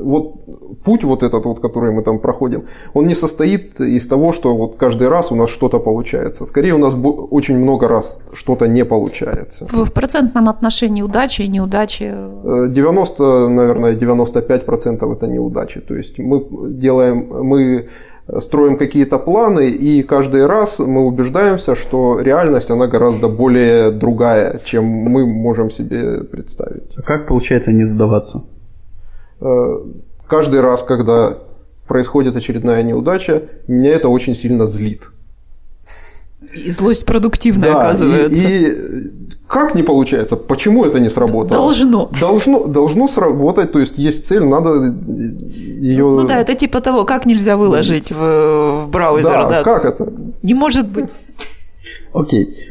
[0.01, 0.33] вот
[0.83, 2.63] путь вот этот, вот, который мы там проходим,
[2.93, 6.45] он не состоит из того, что вот каждый раз у нас что-то получается.
[6.45, 6.95] Скорее, у нас
[7.31, 9.65] очень много раз что-то не получается.
[9.65, 12.03] В, в процентном отношении удачи и неудачи.
[12.03, 15.81] Э, 90, наверное, 95% это неудачи.
[15.81, 17.89] То есть мы делаем, мы
[18.39, 24.85] строим какие-то планы, и каждый раз мы убеждаемся, что реальность, она гораздо более другая, чем
[24.85, 26.97] мы можем себе представить.
[26.97, 28.43] А как получается не сдаваться?
[30.29, 31.39] Каждый раз, когда
[31.87, 35.09] происходит очередная неудача, меня это очень сильно злит.
[36.53, 38.43] И злость продуктивная, Да, оказывается.
[38.43, 39.11] И, и
[39.47, 40.35] как не получается?
[40.35, 41.63] Почему это не сработало?
[41.63, 42.11] Должно.
[42.19, 46.05] Должно, должно сработать, то есть есть цель, надо ее...
[46.05, 49.31] Ну да, это типа того, как нельзя выложить в, в браузер.
[49.31, 50.13] Да, Да, как это?
[50.43, 51.09] Не может быть.
[52.13, 52.69] Окей.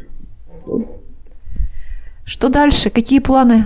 [2.24, 2.90] Что дальше?
[2.90, 3.64] Какие планы?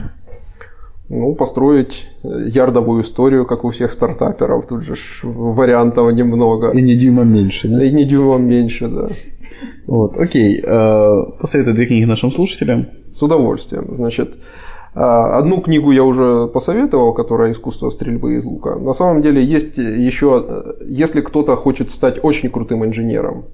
[1.15, 4.67] Ну, построить э, ярдовую историю, как у всех стартаперов.
[4.67, 6.71] Тут же вариантов немного.
[6.71, 7.85] И не дюйма меньше, да?
[7.85, 9.09] И не дюймом меньше, да.
[9.87, 10.63] Вот, окей.
[10.65, 12.87] Э, Посоветуй две книги нашим слушателям.
[13.13, 13.95] С удовольствием.
[13.95, 14.37] Значит,
[14.95, 18.77] а, одну книгу я уже посоветовал, которая «Искусство стрельбы из лука».
[18.77, 23.45] На самом деле есть еще, э, если кто-то хочет стать очень крутым инженером,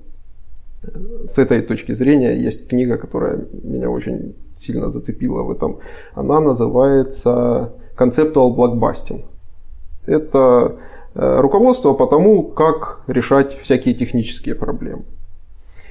[1.29, 5.79] с этой точки зрения есть книга, которая меня очень сильно зацепила в этом.
[6.15, 9.25] Она называется Conceptual Blockbusting.
[10.07, 10.77] Это
[11.15, 15.05] э, руководство по тому, как решать всякие технические проблемы.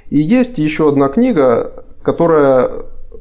[0.09, 2.69] И есть еще одна книга, которая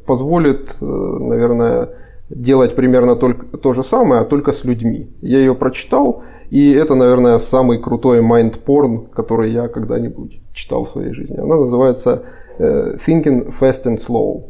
[0.06, 1.90] позволит, э, наверное,
[2.30, 5.08] делать примерно только то же самое, а только с людьми.
[5.22, 11.12] Я ее прочитал, и это, наверное, самый крутой майнд-порн, который я когда-нибудь читал в своей
[11.12, 11.36] жизни.
[11.36, 12.22] Она называется
[12.58, 14.44] э, Thinking Fast and Slow.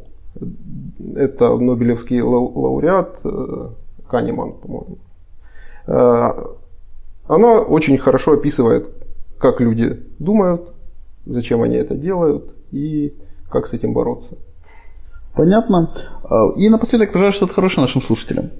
[1.16, 3.68] Это Нобелевский лау- лауреат э,
[4.08, 4.98] Канеман, по-моему.
[5.86, 6.28] Э,
[7.28, 8.90] Она очень хорошо описывает,
[9.38, 10.72] как люди думают,
[11.26, 13.14] зачем они это делают и
[13.50, 14.36] как с этим бороться.
[15.36, 15.90] Понятно.
[16.28, 18.50] Э, И напоследок, пожалуйста, что-то хорошее нашим слушателям.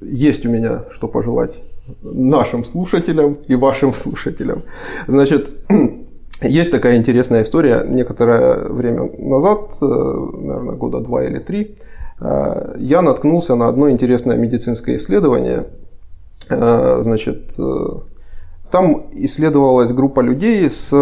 [0.00, 1.60] есть у меня что пожелать
[2.02, 4.62] нашим слушателям и вашим слушателям.
[5.08, 5.50] Значит,
[6.42, 7.84] есть такая интересная история.
[7.88, 11.78] Некоторое время назад, э, наверное, года два или три,
[12.20, 15.66] э, я наткнулся на одно интересное медицинское исследование.
[16.48, 17.58] Значит,
[18.70, 20.92] там исследовалась группа людей с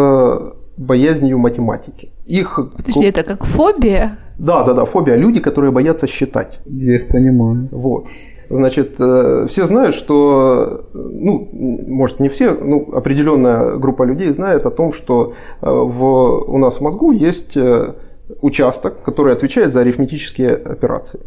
[0.78, 2.12] боязнью математики.
[2.24, 2.58] Их...
[2.76, 4.16] Подожди, это как фобия?
[4.38, 5.16] Да, да, да, фобия.
[5.16, 6.60] Люди, которые боятся считать.
[6.66, 7.68] Я их понимаю.
[7.70, 8.06] Вот.
[8.50, 14.70] Значит, э, все знают, что, ну, может не все, ну, определенная группа людей знает о
[14.70, 15.32] том, что
[15.62, 16.04] э, в,
[16.48, 17.94] у нас в мозгу есть э,
[18.42, 21.20] участок, который отвечает за арифметические операции.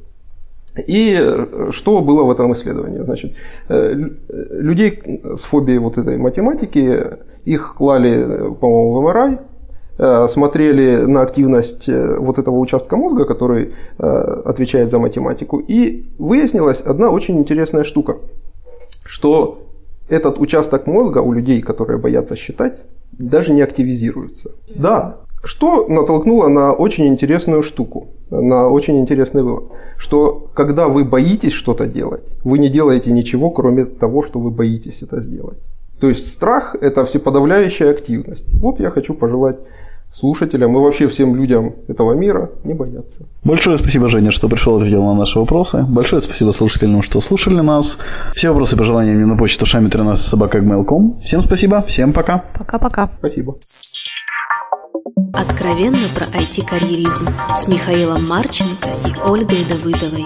[0.85, 1.19] И
[1.71, 2.99] что было в этом исследовании?
[2.99, 3.33] Значит,
[3.67, 9.39] лю- людей с фобией вот этой математики, их клали, по-моему, в МРИ, э,
[10.29, 16.81] смотрели на активность э, вот этого участка мозга, который э, отвечает за математику, и выяснилась
[16.81, 18.17] одна очень интересная штука,
[19.05, 19.63] что
[20.09, 22.77] этот участок мозга у людей, которые боятся считать,
[23.11, 24.51] даже не активизируется.
[24.75, 31.53] Да, что натолкнуло на очень интересную штуку, на очень интересный вывод, что когда вы боитесь
[31.53, 35.57] что-то делать, вы не делаете ничего, кроме того, что вы боитесь это сделать.
[35.99, 38.45] То есть страх– это всеподавляющая активность.
[38.53, 39.57] Вот я хочу пожелать
[40.11, 43.25] слушателям и вообще всем людям этого мира не бояться.
[43.43, 45.83] Большое спасибо, Женя, что пришел и ответил на наши вопросы.
[45.87, 47.97] Большое спасибо слушателям, что слушали нас.
[48.33, 50.59] Все вопросы и пожелания мне на почту шами 13 собака
[51.23, 52.43] Всем спасибо, всем пока.
[52.57, 53.09] Пока-пока.
[53.19, 53.55] Спасибо.
[55.33, 60.25] Откровенно про IT-карьеризм с Михаилом Марченко и Ольгой Давыдовой.